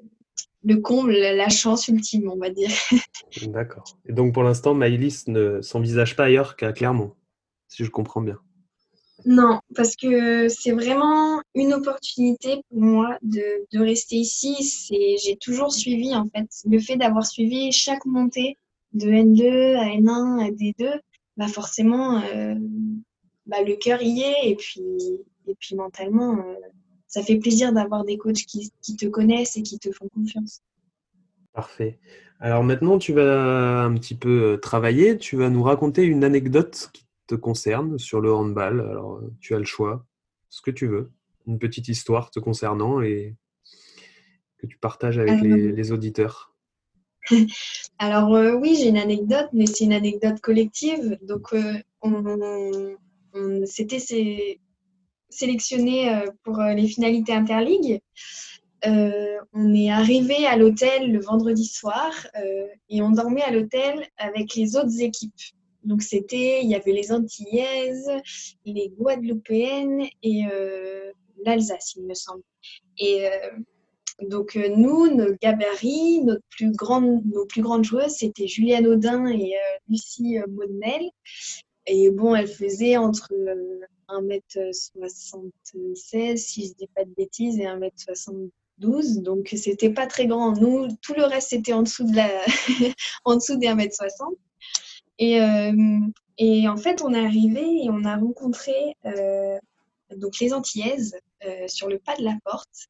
le, 0.64 0.76
comble, 0.76 1.12
la 1.12 1.48
chance 1.48 1.88
ultime, 1.88 2.30
on 2.30 2.36
va 2.36 2.50
dire. 2.50 2.70
D'accord. 3.48 3.84
Et 4.06 4.12
donc, 4.12 4.34
pour 4.34 4.42
l'instant, 4.42 4.74
Maïlis 4.74 5.24
ne 5.26 5.60
s'envisage 5.62 6.16
pas 6.16 6.24
ailleurs 6.24 6.56
qu'à 6.56 6.72
Clermont, 6.72 7.14
si 7.68 7.84
je 7.84 7.90
comprends 7.90 8.20
bien. 8.20 8.38
Non, 9.24 9.60
parce 9.74 9.94
que 9.94 10.48
c'est 10.48 10.72
vraiment 10.72 11.40
une 11.54 11.72
opportunité 11.74 12.62
pour 12.68 12.80
moi 12.80 13.18
de, 13.22 13.64
de 13.72 13.78
rester 13.78 14.16
ici. 14.16 14.62
C'est, 14.64 15.16
j'ai 15.22 15.36
toujours 15.36 15.72
suivi, 15.72 16.14
en 16.14 16.26
fait, 16.28 16.48
le 16.68 16.78
fait 16.80 16.96
d'avoir 16.96 17.24
suivi 17.24 17.70
chaque 17.72 18.04
montée 18.04 18.56
de 18.92 19.08
N2 19.08 19.76
à 19.76 19.96
N1 19.96 20.44
à 20.44 20.50
D2, 20.50 21.00
bah 21.36 21.48
forcément, 21.48 22.20
euh, 22.20 22.54
bah 23.46 23.62
le 23.62 23.76
cœur 23.76 24.02
y 24.02 24.22
est 24.22 24.50
et 24.50 24.56
puis, 24.56 24.82
et 25.46 25.54
puis 25.58 25.74
mentalement, 25.74 26.38
euh, 26.38 26.54
ça 27.06 27.22
fait 27.22 27.36
plaisir 27.36 27.72
d'avoir 27.72 28.04
des 28.04 28.16
coachs 28.16 28.46
qui, 28.46 28.72
qui 28.80 28.96
te 28.96 29.06
connaissent 29.06 29.56
et 29.56 29.62
qui 29.62 29.78
te 29.78 29.90
font 29.92 30.08
confiance. 30.08 30.62
Parfait. 31.52 31.98
Alors 32.40 32.64
maintenant, 32.64 32.98
tu 32.98 33.12
vas 33.12 33.84
un 33.84 33.94
petit 33.94 34.16
peu 34.16 34.54
euh, 34.54 34.56
travailler. 34.56 35.18
Tu 35.18 35.36
vas 35.36 35.50
nous 35.50 35.62
raconter 35.62 36.02
une 36.02 36.24
anecdote 36.24 36.90
qui 36.92 37.06
te 37.26 37.34
concerne 37.34 37.98
sur 37.98 38.20
le 38.20 38.32
handball. 38.32 38.80
Alors, 38.80 39.20
tu 39.40 39.54
as 39.54 39.58
le 39.58 39.64
choix, 39.64 40.06
ce 40.48 40.60
que 40.60 40.70
tu 40.70 40.86
veux, 40.86 41.10
une 41.46 41.58
petite 41.58 41.88
histoire 41.88 42.30
te 42.30 42.40
concernant 42.40 43.00
et 43.00 43.36
que 44.58 44.66
tu 44.66 44.78
partages 44.78 45.18
avec 45.18 45.40
les, 45.40 45.92
auditeurs. 45.92 46.54
Alors 47.98 48.34
euh, 48.34 48.54
oui, 48.54 48.76
j'ai 48.76 48.88
une 48.88 48.96
anecdote, 48.96 49.48
mais 49.52 49.66
c'est 49.66 49.84
une 49.84 49.92
anecdote 49.92 50.40
collective. 50.40 51.18
Donc, 51.22 51.52
euh, 51.52 51.74
on, 52.00 52.96
s'était 53.64 54.58
sélectionné 55.28 56.14
euh, 56.14 56.26
pour 56.44 56.58
les 56.58 56.86
finalités 56.86 57.32
interligues. 57.32 58.00
on 58.84 59.74
est 59.74 59.90
arrivé 59.90 60.46
à 60.46 60.56
l'hôtel 60.56 61.12
le 61.12 61.20
vendredi 61.20 61.64
soir 61.64 62.10
et 62.88 63.02
on 63.02 63.10
dormait 63.10 63.42
à 63.42 63.50
l'hôtel 63.50 64.06
avec 64.18 64.54
les 64.54 64.76
autres 64.76 65.00
équipes. 65.00 65.40
Donc 65.84 66.02
c'était, 66.02 66.62
il 66.62 66.70
y 66.70 66.74
avait 66.74 66.92
les 66.92 67.12
Antillaises, 67.12 68.10
les 68.64 68.88
Guadeloupéennes 68.90 70.06
et 70.22 70.46
euh, 70.46 71.12
l'Alsace, 71.44 71.94
il 71.96 72.04
me 72.04 72.14
semble. 72.14 72.42
Et 72.98 73.26
euh, 73.26 73.50
donc 74.28 74.56
euh, 74.56 74.68
nous, 74.76 75.12
nos 75.12 75.34
gabarits, 75.40 76.22
plus 76.50 76.70
nos 76.70 77.46
plus 77.46 77.62
grandes 77.62 77.84
joueuses, 77.84 78.12
c'était 78.12 78.46
Juliane 78.46 78.86
Audin 78.86 79.26
et 79.26 79.54
Lucie 79.88 80.38
Maudemel. 80.48 81.10
Et 81.86 82.10
bon, 82.10 82.34
elles 82.34 82.48
faisaient 82.48 82.96
entre 82.96 83.32
1m76, 84.08 86.36
si 86.36 86.68
je 86.68 86.74
dis 86.74 86.88
pas 86.94 87.04
de 87.04 87.12
bêtises, 87.16 87.58
et 87.58 87.64
1m72. 87.64 89.22
Donc 89.22 89.48
c'était 89.56 89.90
pas 89.90 90.06
très 90.06 90.26
grand. 90.26 90.52
Nous, 90.52 90.88
tout 91.02 91.14
le 91.14 91.24
reste 91.24 91.50
c'était 91.50 91.72
en 91.72 91.82
dessous 91.82 92.04
de 92.04 92.16
la, 92.16 92.28
en 93.24 93.36
dessous 93.36 93.56
des 93.56 93.66
1m60. 93.66 94.34
Et, 95.18 95.40
euh, 95.40 95.98
et 96.38 96.68
en 96.68 96.76
fait, 96.76 97.02
on 97.02 97.14
est 97.14 97.24
arrivé 97.24 97.84
et 97.84 97.90
on 97.90 98.04
a 98.04 98.16
rencontré 98.16 98.72
euh, 99.06 99.58
donc 100.16 100.38
les 100.40 100.52
Antillaises 100.52 101.16
euh, 101.44 101.68
sur 101.68 101.88
le 101.88 101.98
pas 101.98 102.16
de 102.16 102.24
la 102.24 102.36
porte. 102.44 102.88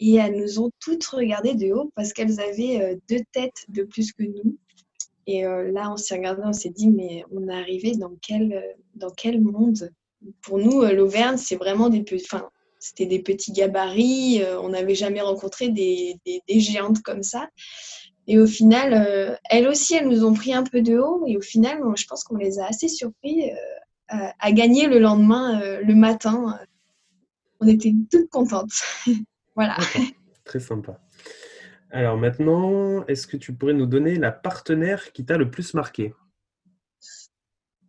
Et 0.00 0.16
elles 0.16 0.36
nous 0.36 0.60
ont 0.60 0.70
toutes 0.80 1.04
regardées 1.04 1.54
de 1.54 1.72
haut 1.72 1.92
parce 1.94 2.12
qu'elles 2.12 2.40
avaient 2.40 2.98
deux 3.08 3.20
têtes 3.32 3.64
de 3.68 3.84
plus 3.84 4.12
que 4.12 4.24
nous. 4.24 4.58
Et 5.26 5.42
là, 5.42 5.90
on 5.90 5.96
s'est 5.96 6.16
regardé, 6.16 6.42
on 6.44 6.52
s'est 6.52 6.70
dit, 6.70 6.88
mais 6.88 7.24
on 7.32 7.48
est 7.48 7.54
arrivé 7.54 7.96
dans 7.96 8.12
quel, 8.20 8.62
dans 8.94 9.10
quel 9.10 9.40
monde? 9.40 9.90
Pour 10.42 10.58
nous, 10.58 10.82
l'Auvergne, 10.82 11.36
c'est 11.36 11.56
vraiment 11.56 11.88
des. 11.88 12.04
Enfin, 12.24 12.48
c'était 12.78 13.06
des 13.06 13.20
petits 13.20 13.52
gabarits. 13.52 14.42
on 14.60 14.70
n'avait 14.70 14.94
jamais 14.94 15.20
rencontré 15.20 15.68
des, 15.68 16.16
des, 16.26 16.60
géantes 16.60 17.00
comme 17.02 17.22
ça. 17.22 17.48
Et 18.26 18.38
au 18.38 18.46
final, 18.46 18.94
euh, 18.94 19.36
elles 19.50 19.68
aussi, 19.68 19.94
elles 19.94 20.08
nous 20.08 20.24
ont 20.24 20.32
pris 20.32 20.54
un 20.54 20.64
peu 20.64 20.80
de 20.80 20.98
haut. 20.98 21.24
Et 21.26 21.36
au 21.36 21.40
final, 21.40 21.80
je 21.96 22.06
pense 22.06 22.24
qu'on 22.24 22.36
les 22.36 22.58
a 22.58 22.66
assez 22.66 22.88
surpris 22.88 23.50
euh, 23.50 24.26
à, 24.38 24.52
gagner 24.52 24.86
le 24.86 24.98
lendemain, 24.98 25.60
euh, 25.60 25.80
le 25.82 25.94
matin. 25.94 26.58
on 27.60 27.68
était 27.68 27.92
toutes 28.10 28.30
contentes. 28.30 28.72
voilà. 29.54 29.76
Très 30.44 30.60
sympa. 30.60 30.98
Alors 31.94 32.16
maintenant, 32.16 33.06
est-ce 33.06 33.28
que 33.28 33.36
tu 33.36 33.54
pourrais 33.54 33.72
nous 33.72 33.86
donner 33.86 34.16
la 34.16 34.32
partenaire 34.32 35.12
qui 35.12 35.24
t'a 35.24 35.36
le 35.36 35.48
plus 35.48 35.74
marqué? 35.74 36.12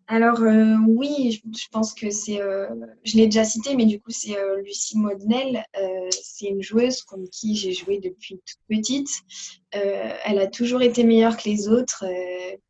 Alors 0.06 0.42
euh, 0.42 0.76
oui, 0.88 1.42
je, 1.44 1.68
pense 1.72 1.96
que 1.96 2.12
c'est, 2.12 2.40
euh, 2.40 2.68
je 3.04 3.18
l'ai 3.18 3.26
déjà 3.26 3.44
cité, 3.44 3.76
mais 3.76 3.88
du 3.88 4.00
coup 4.00 4.12
c'est 4.12 4.38
euh, 4.38 4.62
Lucie 4.62 5.00
Modnel. 5.00 5.66
c'est 6.12 6.46
une 6.46 6.62
joueuse 6.62 7.02
contre 7.02 7.28
qui 7.32 7.56
j'ai 7.56 7.74
joué 7.74 7.98
depuis 7.98 8.40
toute 8.46 8.60
petite. 8.70 9.10
elle 9.72 10.38
a 10.38 10.46
toujours 10.46 10.84
été 10.84 11.04
meilleure 11.04 11.36
que 11.36 11.50
les 11.50 11.68
autres 11.68 12.06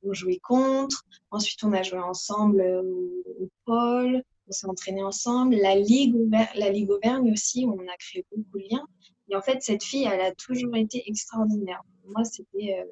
pour 0.02 0.14
jouer 0.14 0.40
contre. 0.42 1.04
Ensuite 1.32 1.62
on 1.66 1.74
a 1.74 1.84
joué 1.84 2.00
ensemble 2.00 2.62
au 2.62 3.50
pôle, 3.66 4.24
on 4.48 4.52
s'est 4.54 4.68
entraîné 4.68 5.04
ensemble. 5.04 5.56
La 5.56 5.76
Ligue, 5.76 6.16
la 6.56 6.70
Ligue 6.70 6.92
Auvergne 6.92 7.30
aussi, 7.34 7.66
on 7.68 7.78
a 7.80 7.98
créé 8.00 8.24
beaucoup 8.32 8.58
de 8.58 8.68
liens. 8.72 8.88
Et 9.30 9.36
en 9.36 9.42
fait 9.42 9.62
cette 9.62 9.84
fille, 9.84 10.08
elle 10.12 10.22
a 10.22 10.32
toujours 10.34 10.76
été 10.76 11.04
extraordinaire. 11.08 11.82
moi 12.06 12.24
c'était 12.24 12.86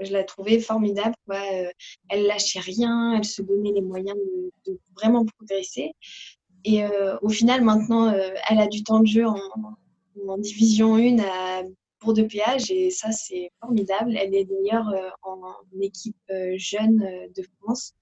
je 0.00 0.12
la 0.12 0.24
trouvais 0.24 0.60
formidable. 0.60 1.14
Euh, 1.30 1.70
elle 2.08 2.26
lâchait 2.26 2.60
rien, 2.60 3.16
elle 3.16 3.24
se 3.24 3.42
donnait 3.42 3.72
les 3.72 3.82
moyens 3.82 4.16
de, 4.66 4.78
vraiment 4.94 5.24
progresser. 5.24 5.92
Et 6.64 6.84
euh, 6.84 7.16
au 7.22 7.28
final, 7.28 7.62
maintenant, 7.62 8.12
euh, 8.12 8.30
elle 8.48 8.58
a 8.58 8.66
du 8.66 8.82
temps 8.82 9.00
de 9.00 9.06
jeu 9.06 9.26
en, 9.26 10.38
division 10.38 10.96
1 10.96 11.18
à 11.20 11.62
pour 12.00 12.12
de 12.12 12.22
péage 12.22 12.70
et 12.70 12.90
ça, 12.90 13.10
c'est 13.12 13.50
formidable. 13.60 14.16
Elle 14.16 14.34
est 14.34 14.44
d'ailleurs 14.44 14.86
en, 15.22 15.40
équipe 15.80 16.16
jeune 16.56 16.98
de 17.34 17.42
France. 17.58 17.94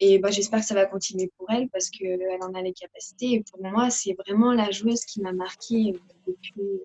Et 0.00 0.18
bah, 0.18 0.30
j'espère 0.30 0.60
que 0.60 0.66
ça 0.66 0.74
va 0.74 0.86
continuer 0.86 1.30
pour 1.36 1.50
elle 1.50 1.68
parce 1.68 1.90
qu'elle 1.90 2.20
en 2.40 2.54
a 2.54 2.62
les 2.62 2.72
capacités. 2.72 3.32
Et 3.34 3.44
pour 3.50 3.62
moi, 3.62 3.90
c'est 3.90 4.14
vraiment 4.14 4.52
la 4.52 4.70
joueuse 4.70 5.04
qui 5.04 5.20
m'a 5.20 5.32
marquée 5.32 5.94
depuis, 6.26 6.80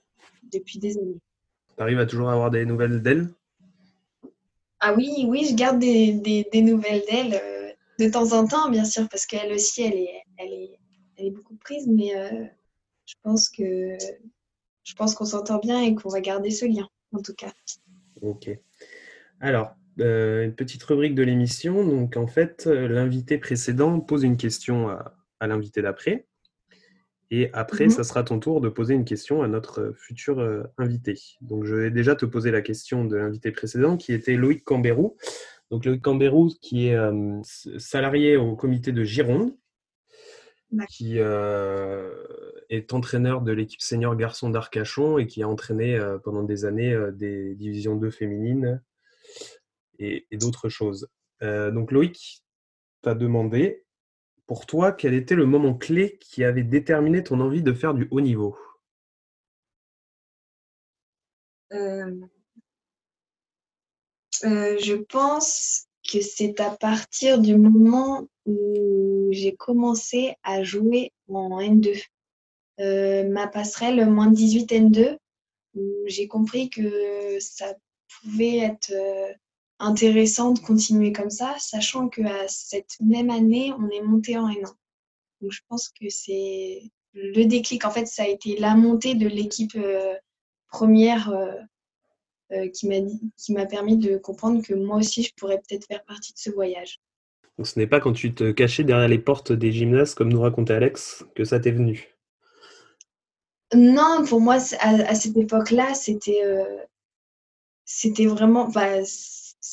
depuis 0.52 0.80
des 0.80 0.98
années. 0.98 1.20
Tu 1.78 1.82
arrives 1.82 2.00
à 2.00 2.06
toujours 2.06 2.30
avoir 2.30 2.52
des 2.52 2.66
nouvelles 2.66 3.02
d'elle? 3.02 3.30
Ah 4.82 4.94
oui, 4.94 5.26
oui, 5.28 5.48
je 5.50 5.56
garde 5.56 5.80
des, 5.80 6.14
des, 6.52 6.62
nouvelles 6.62 7.04
d'elle 7.10 7.40
euh, 7.42 7.72
de 8.00 8.10
temps 8.10 8.34
en 8.34 8.46
temps, 8.46 8.70
bien 8.70 8.86
sûr, 8.86 9.08
parce 9.10 9.26
qu'elle 9.26 9.52
aussi, 9.54 9.82
elle 9.82 9.96
est, 9.96 10.24
elle 10.38 10.54
est, 10.54 10.80
elle 11.18 11.26
est 11.28 11.32
beaucoup 11.32 11.56
prise, 11.56 11.88
mais 11.88 12.16
euh, 12.16 12.46
je 13.06 13.16
pense 13.24 13.50
que 13.50 13.98
je 14.84 14.94
pense 14.94 15.16
qu'on 15.16 15.26
s'entend 15.26 15.60
bien 15.60 15.82
et 15.82 15.96
qu'on 15.96 16.10
va 16.10 16.22
garder 16.22 16.52
ce 16.52 16.66
lien, 16.66 16.88
en 17.14 17.22
tout 17.22 17.34
cas. 17.34 17.52
Ok. 18.22 18.50
Alors, 19.40 19.76
euh, 20.00 20.44
une 20.44 20.54
petite 20.54 20.84
rubrique 20.84 21.16
de 21.16 21.24
l'émission. 21.24 21.86
Donc, 21.86 22.18
en 22.18 22.28
fait, 22.28 22.66
euh, 22.68 22.88
l'invité 22.88 23.38
précédent 23.38 24.02
pose 24.02 24.24
une 24.24 24.36
question 24.36 24.90
à, 24.90 25.48
l'invité 25.48 25.82
d'après. 25.82 26.28
Et 27.32 27.50
après, 27.54 27.86
mhm. 27.86 27.92
ça 27.92 28.04
sera 28.04 28.24
ton 28.24 28.40
tour 28.40 28.62
de 28.62 28.70
poser 28.70 28.94
une 28.94 29.06
question 29.06 29.42
à 29.42 29.48
notre 29.48 29.94
futur 29.96 30.40
euh, 30.40 30.64
invité. 30.78 31.20
Donc, 31.42 31.66
je 31.66 31.76
vais 31.76 31.92
déjà 31.92 32.16
te 32.16 32.26
poser 32.26 32.52
la 32.52 32.62
question 32.62 33.06
de 33.06 33.16
l'invité 33.16 33.52
précédent, 33.52 33.96
qui 33.96 34.12
était 34.12 34.36
Loïc 34.36 34.64
Cambérou. 34.64 35.16
Donc, 35.72 35.86
Loïc 35.86 36.02
Cambérou, 36.02 36.52
qui 36.62 36.88
est 36.88 36.98
salarié 37.78 38.38
au 38.38 38.56
comité 38.56 38.92
de 38.92 39.04
Gironde, 39.04 39.56
qui 40.90 41.18
est 41.18 42.94
entraîneur 42.94 43.42
de 43.42 43.52
l'équipe 43.52 43.82
senior 43.82 44.16
garçon 44.16 44.50
d'Arcachon 44.50 45.18
et 45.18 45.26
qui 45.26 45.42
a 45.42 45.48
entraîné 45.48 46.00
pendant 46.24 46.44
des 46.44 46.66
années 46.66 46.96
des 47.14 47.56
divisions 47.56 47.96
2 47.96 48.12
féminines 48.12 48.82
et, 50.00 50.26
d'autres 50.34 50.70
choses. 50.70 51.08
Euh, 51.42 51.72
donc 51.72 51.92
Loïc 51.92 52.44
t'a 53.02 53.14
demandé, 53.14 53.84
pour 54.48 54.66
toi, 54.66 54.92
quel 54.92 55.14
était 55.14 55.36
le 55.36 55.46
moment 55.46 55.74
clé 55.74 56.18
qui 56.20 56.44
avait 56.44 56.64
déterminé 56.64 57.24
ton 57.24 57.40
envie 57.40 57.64
de 57.64 57.74
faire 57.74 57.94
du 57.94 58.08
haut 58.12 58.22
niveau? 58.22 58.58
Euh, 61.74 62.12
euh, 64.44 64.78
Je 64.80 64.96
pense 64.96 65.88
que 66.10 66.22
c'est 66.22 66.60
à 66.60 66.70
partir 66.70 67.40
du 67.40 67.58
moment 67.58 68.28
où 68.46 69.30
j'ai 69.32 69.56
commencé 69.56 70.36
à 70.44 70.64
jouer 70.64 71.12
en 71.28 71.60
N2. 71.60 72.04
ma 73.32 73.48
passerelle 73.48 74.08
moins 74.08 74.30
18 74.30 74.72
N2, 74.72 75.18
où 75.74 75.84
j'ai 76.06 76.28
compris 76.28 76.70
que 76.70 77.40
ça 77.40 77.74
pouvait 78.22 78.58
être 78.58 78.94
intéressant 79.80 80.52
de 80.52 80.60
continuer 80.60 81.12
comme 81.12 81.30
ça, 81.30 81.56
sachant 81.60 82.08
qu'à 82.08 82.48
cette 82.48 82.98
même 83.02 83.30
année, 83.30 83.74
on 83.78 83.90
est 83.90 84.02
monté 84.02 84.38
en 84.38 84.48
N1. 84.48 84.74
Donc 85.42 85.52
je 85.52 85.62
pense 85.68 85.90
que 85.90 86.10
c'est 86.10 86.92
le 87.14 87.46
déclic. 87.46 87.86
En 87.86 87.92
fait, 87.92 88.08
ça 88.08 88.24
a 88.24 88.28
été 88.28 88.58
la 88.58 88.76
montée 88.76 89.16
de 89.16 89.28
l'équipe 89.28 89.76
euh, 89.76 90.14
première 90.68 91.30
euh, 91.30 91.54
euh, 92.52 92.70
qui 92.70 93.54
m'a 93.54 93.66
permis 93.66 93.98
de 93.98 94.18
comprendre 94.18 94.62
que 94.64 94.74
moi 94.74 94.98
aussi, 94.98 95.24
je 95.24 95.34
pourrais 95.36 95.58
peut-être 95.58 95.88
faire 95.88 96.04
partie 96.06 96.34
de 96.34 96.40
ce 96.40 96.52
voyage. 96.52 97.00
Donc 97.58 97.68
ce 97.68 97.80
n'est 97.80 97.88
pas 97.88 98.02
quand 98.02 98.14
tu 98.14 98.34
te 98.34 98.52
cachais 98.52 98.84
derrière 98.84 99.08
les 99.08 99.20
portes 99.20 99.52
des 99.52 99.72
gymnases, 99.72 100.14
comme 100.14 100.32
nous 100.32 100.42
racontait 100.42 100.74
Alex, 100.74 101.26
que 101.36 101.46
ça 101.46 101.60
t'est 101.60 101.72
venu? 101.72 102.10
Non, 103.74 104.24
pour 104.28 104.42
moi, 104.42 104.56
à, 104.80 105.16
cette 105.16 105.38
époque-là, 105.38 105.94
c'était 105.96 106.44
c'était 107.86 108.26
vraiment 108.26 108.68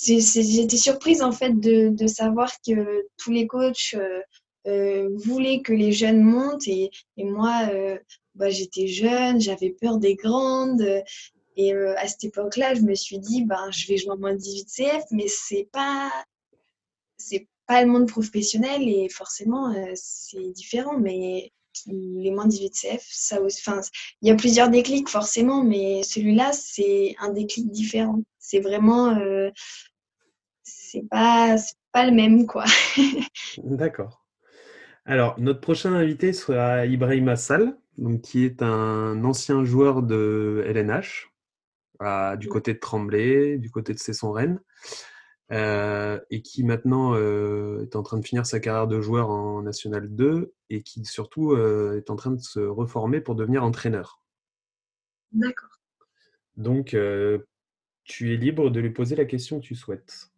j'étais 0.01 0.77
surprise 0.77 1.23
en 1.23 1.33
fait 1.33 1.59
de, 1.59 2.07
savoir 2.07 2.53
que 2.67 3.07
tous 3.17 3.31
les 3.31 3.47
coachs 3.47 3.95
euh, 3.95 4.21
euh, 4.67 5.09
voulaient 5.17 5.61
que 5.63 5.73
les 5.73 5.93
jeunes 5.93 6.23
montent 6.23 6.67
et, 6.69 6.91
moi 7.19 7.69
euh, 7.73 7.99
bah, 8.35 8.51
j'étais 8.51 8.87
jeune, 8.87 9.41
j'avais 9.41 9.71
peur 9.71 9.99
des 9.99 10.15
grandes. 10.15 10.87
Et 11.57 11.75
à 11.75 12.09
cette 12.09 12.25
époque-là 12.25 12.75
je 12.75 12.81
me 12.81 12.95
suis 12.95 13.19
dit 13.19 13.45
ben 13.45 13.71
je 13.71 13.87
vais 13.87 13.99
jouer 13.99 14.13
en 14.13 14.17
moins 14.17 14.35
18 14.35 14.69
CF 14.75 15.05
mais 15.11 15.27
c'est 15.29 15.69
pas 15.71 16.11
c'est 17.19 17.47
pas 17.67 17.83
le 17.83 17.91
monde 17.91 18.09
professionnel 18.09 18.89
et 18.89 19.11
forcément 19.11 19.75
c'est 19.95 20.51
différent 20.53 20.99
mais 20.99 21.53
les 21.87 22.31
moins 22.31 22.47
18 22.47 22.71
CF 22.71 23.07
ça 23.07 23.39
enfin 23.45 23.83
il 24.23 24.29
y 24.29 24.31
a 24.31 24.35
plusieurs 24.35 24.71
déclics 24.71 25.11
forcément 25.11 25.63
mais 25.63 26.03
celui-là 26.03 26.53
c'est 26.55 27.15
un 27.19 27.35
déclic 27.35 27.71
différent 27.71 28.23
c'est 28.53 28.61
vraiment 28.61 29.17
c'est 30.63 31.09
pas, 31.09 31.57
pas 31.93 32.05
le 32.05 32.13
même, 32.13 32.47
quoi. 32.47 32.65
D'accord. 33.65 34.27
Alors, 35.07 35.41
notre 35.41 35.61
prochain 35.61 35.95
invité 35.95 36.35
sera 36.35 36.85
Ibrahim 36.85 37.29
Assal, 37.29 37.77
donc, 37.97 38.21
qui 38.21 38.45
est 38.45 38.63
un 38.63 39.25
ancien 39.25 39.65
joueur 39.65 40.03
de 40.03 40.63
LNH, 40.67 41.31
du 42.39 42.49
côté 42.49 42.75
de 42.75 42.79
Tremblay, 42.79 43.57
du 43.59 43.71
côté 43.71 43.95
de 43.95 43.99
Cesson-Rennes, 43.99 44.61
euh, 45.51 46.21
et 46.31 46.43
qui 46.43 46.63
maintenant 46.63 47.15
euh, 47.15 47.83
est 47.83 47.97
en 47.97 48.03
train 48.03 48.19
de 48.19 48.27
finir 48.27 48.45
sa 48.45 48.61
carrière 48.61 48.87
de 48.87 49.01
joueur 49.01 49.31
en 49.31 49.63
National 49.63 50.15
2 50.15 50.53
et 50.71 50.83
qui 50.83 51.05
surtout 51.05 51.53
euh, 51.53 51.97
est 51.97 52.11
en 52.11 52.17
train 52.17 52.33
de 52.33 52.41
se 52.41 52.61
reformer 52.61 53.21
pour 53.21 53.35
devenir 53.35 53.65
entraîneur. 53.65 54.23
D'accord. 55.33 55.71
Donc, 56.57 56.95
tu 58.05 58.33
es 58.33 58.37
libre 58.37 58.71
de 58.71 58.81
lui 58.81 58.91
poser 58.91 59.17
la 59.17 59.25
question 59.25 59.61
que 59.61 59.67
tu 59.67 59.75
souhaites. 59.75 60.33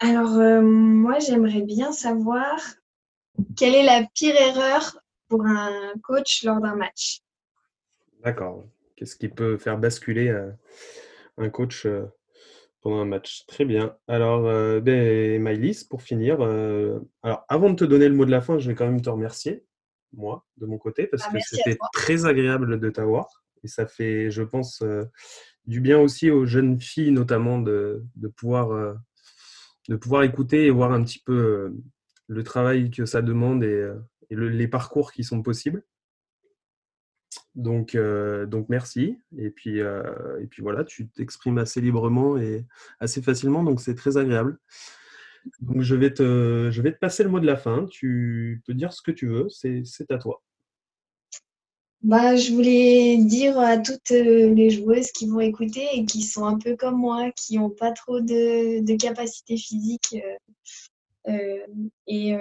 Alors, 0.00 0.38
euh, 0.38 0.62
moi, 0.62 1.18
j'aimerais 1.18 1.60
bien 1.60 1.92
savoir 1.92 2.58
quelle 3.56 3.74
est 3.74 3.84
la 3.84 4.06
pire 4.14 4.34
erreur 4.34 4.98
pour 5.28 5.44
un 5.44 5.92
coach 6.02 6.42
lors 6.42 6.60
d'un 6.60 6.74
match. 6.74 7.20
D'accord. 8.24 8.64
Qu'est-ce 8.96 9.16
qui 9.16 9.28
peut 9.28 9.58
faire 9.58 9.78
basculer 9.78 10.28
euh, 10.28 10.50
un 11.36 11.50
coach 11.50 11.84
euh, 11.84 12.06
pendant 12.80 13.00
un 13.00 13.04
match? 13.04 13.44
Très 13.46 13.66
bien. 13.66 13.94
Alors, 14.08 14.42
ben, 14.80 15.40
Maïlis, 15.42 15.84
pour 15.88 16.00
finir, 16.00 16.40
alors 17.22 17.44
avant 17.48 17.68
de 17.68 17.76
te 17.76 17.84
donner 17.84 18.08
le 18.08 18.14
mot 18.14 18.24
de 18.24 18.30
la 18.30 18.40
fin, 18.40 18.58
je 18.58 18.68
vais 18.68 18.74
quand 18.74 18.86
même 18.86 19.02
te 19.02 19.10
remercier, 19.10 19.64
moi, 20.14 20.46
de 20.56 20.64
mon 20.64 20.78
côté, 20.78 21.06
parce 21.06 21.24
ah, 21.26 21.32
que 21.32 21.38
c'était 21.42 21.78
très 21.92 22.24
agréable 22.24 22.80
de 22.80 22.90
t'avoir. 22.90 23.44
Et 23.62 23.68
ça 23.68 23.86
fait, 23.86 24.30
je 24.30 24.42
pense, 24.42 24.82
du 25.66 25.80
bien 25.80 25.98
aussi 25.98 26.30
aux 26.30 26.46
jeunes 26.46 26.80
filles, 26.80 27.12
notamment, 27.12 27.60
de, 27.60 28.02
de 28.16 28.28
pouvoir 28.28 28.96
de 29.90 29.96
pouvoir 29.96 30.22
écouter 30.22 30.66
et 30.66 30.70
voir 30.70 30.92
un 30.92 31.02
petit 31.02 31.18
peu 31.18 31.32
euh, 31.32 31.70
le 32.28 32.44
travail 32.44 32.90
que 32.90 33.06
ça 33.06 33.22
demande 33.22 33.64
et, 33.64 33.66
euh, 33.66 33.96
les 34.30 34.68
parcours 34.68 35.12
qui 35.12 35.24
sont 35.24 35.42
possibles. 35.42 35.82
Donc, 37.56 37.96
euh, 37.96 38.46
donc 38.46 38.68
merci. 38.68 39.18
Et 39.36 39.50
puis, 39.50 39.78
et 39.78 40.46
puis 40.48 40.62
voilà, 40.62 40.84
tu 40.84 41.08
t'exprimes 41.08 41.58
assez 41.58 41.80
librement 41.80 42.38
et 42.38 42.64
assez 43.00 43.22
facilement, 43.22 43.64
donc 43.64 43.80
c'est 43.80 43.96
très 43.96 44.16
agréable. 44.16 44.56
Donc 45.58 45.82
je 45.82 45.96
vais, 45.96 46.14
te, 46.14 46.68
je 46.70 46.82
vais 46.82 46.92
te 46.92 46.98
passer 46.98 47.24
le 47.24 47.30
mot 47.30 47.40
de 47.40 47.46
la 47.46 47.56
fin. 47.56 47.86
Tu 47.90 48.62
peux 48.64 48.74
dire 48.74 48.92
ce 48.92 49.02
que 49.02 49.10
tu 49.10 49.26
veux, 49.26 49.48
c'est 49.48 50.10
à 50.10 50.18
toi. 50.18 50.44
Bah, 52.02 52.34
je 52.34 52.52
voulais 52.52 53.18
dire 53.18 53.58
à 53.58 53.76
toutes 53.76 54.10
euh, 54.12 54.54
les 54.54 54.70
joueuses 54.70 55.12
qui 55.12 55.26
vont 55.26 55.40
écouter 55.40 55.86
et 55.92 56.06
qui 56.06 56.22
sont 56.22 56.46
un 56.46 56.58
peu 56.58 56.74
comme 56.74 56.96
moi, 56.96 57.30
qui 57.32 57.58
n'ont 57.58 57.68
pas 57.68 57.92
trop 57.92 58.20
de, 58.20 58.80
de 58.80 58.96
capacité 58.96 59.58
physique 59.58 60.14
euh, 60.14 60.38
euh, 61.28 61.66
et, 62.06 62.34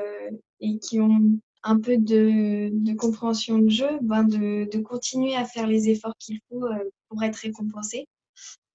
et, 0.61 0.79
qui 0.79 1.01
ont 1.01 1.37
un 1.63 1.77
peu 1.77 1.97
de, 1.97 2.69
de 2.71 2.93
compréhension 2.93 3.57
de 3.57 3.67
jeu, 3.67 3.99
ben 4.01 4.23
de, 4.23 4.69
de, 4.71 4.79
continuer 4.79 5.35
à 5.35 5.43
faire 5.43 5.67
les 5.67 5.89
efforts 5.89 6.15
qu'il 6.17 6.39
faut 6.47 6.63
pour 7.09 7.21
être 7.21 7.35
récompensé. 7.35 8.07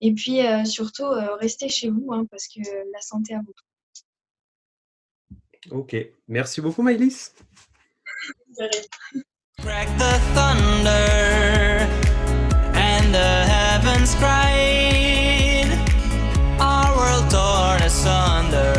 Et 0.03 0.13
puis 0.13 0.41
surtout, 0.67 1.07
rester 1.41 1.71
chez 1.71 1.89
vous 1.89 2.13
hein, 2.13 2.27
parce 2.31 2.47
que 2.47 2.61
la 2.93 3.01
santé 3.01 3.33
avant 3.35 3.45
tout. 3.45 3.65
Ok, 5.71 5.97
merci 6.29 6.61
beaucoup 6.61 6.83
Maëlys. 6.83 7.33
Crack 9.65 9.89
the 9.97 10.19
thunder, 10.35 11.89
and 12.75 13.15
the 13.15 13.33
heavens 13.49 14.15
cried. 14.17 15.73
Our 16.61 16.95
world 16.95 17.31
torn 17.31 17.81
asunder. 17.81 18.75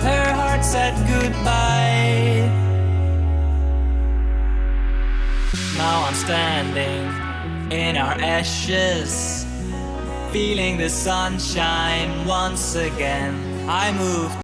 Her 0.00 0.32
heart 0.34 0.64
said 0.64 0.94
goodbye. 1.06 2.50
Now 5.78 6.02
I'm 6.02 6.14
standing 6.14 7.70
in 7.70 7.96
our 7.96 8.20
ashes, 8.20 9.46
feeling 10.32 10.78
the 10.78 10.90
sunshine 10.90 12.26
once 12.26 12.74
again. 12.74 13.68
I 13.68 13.92
moved. 13.92 14.42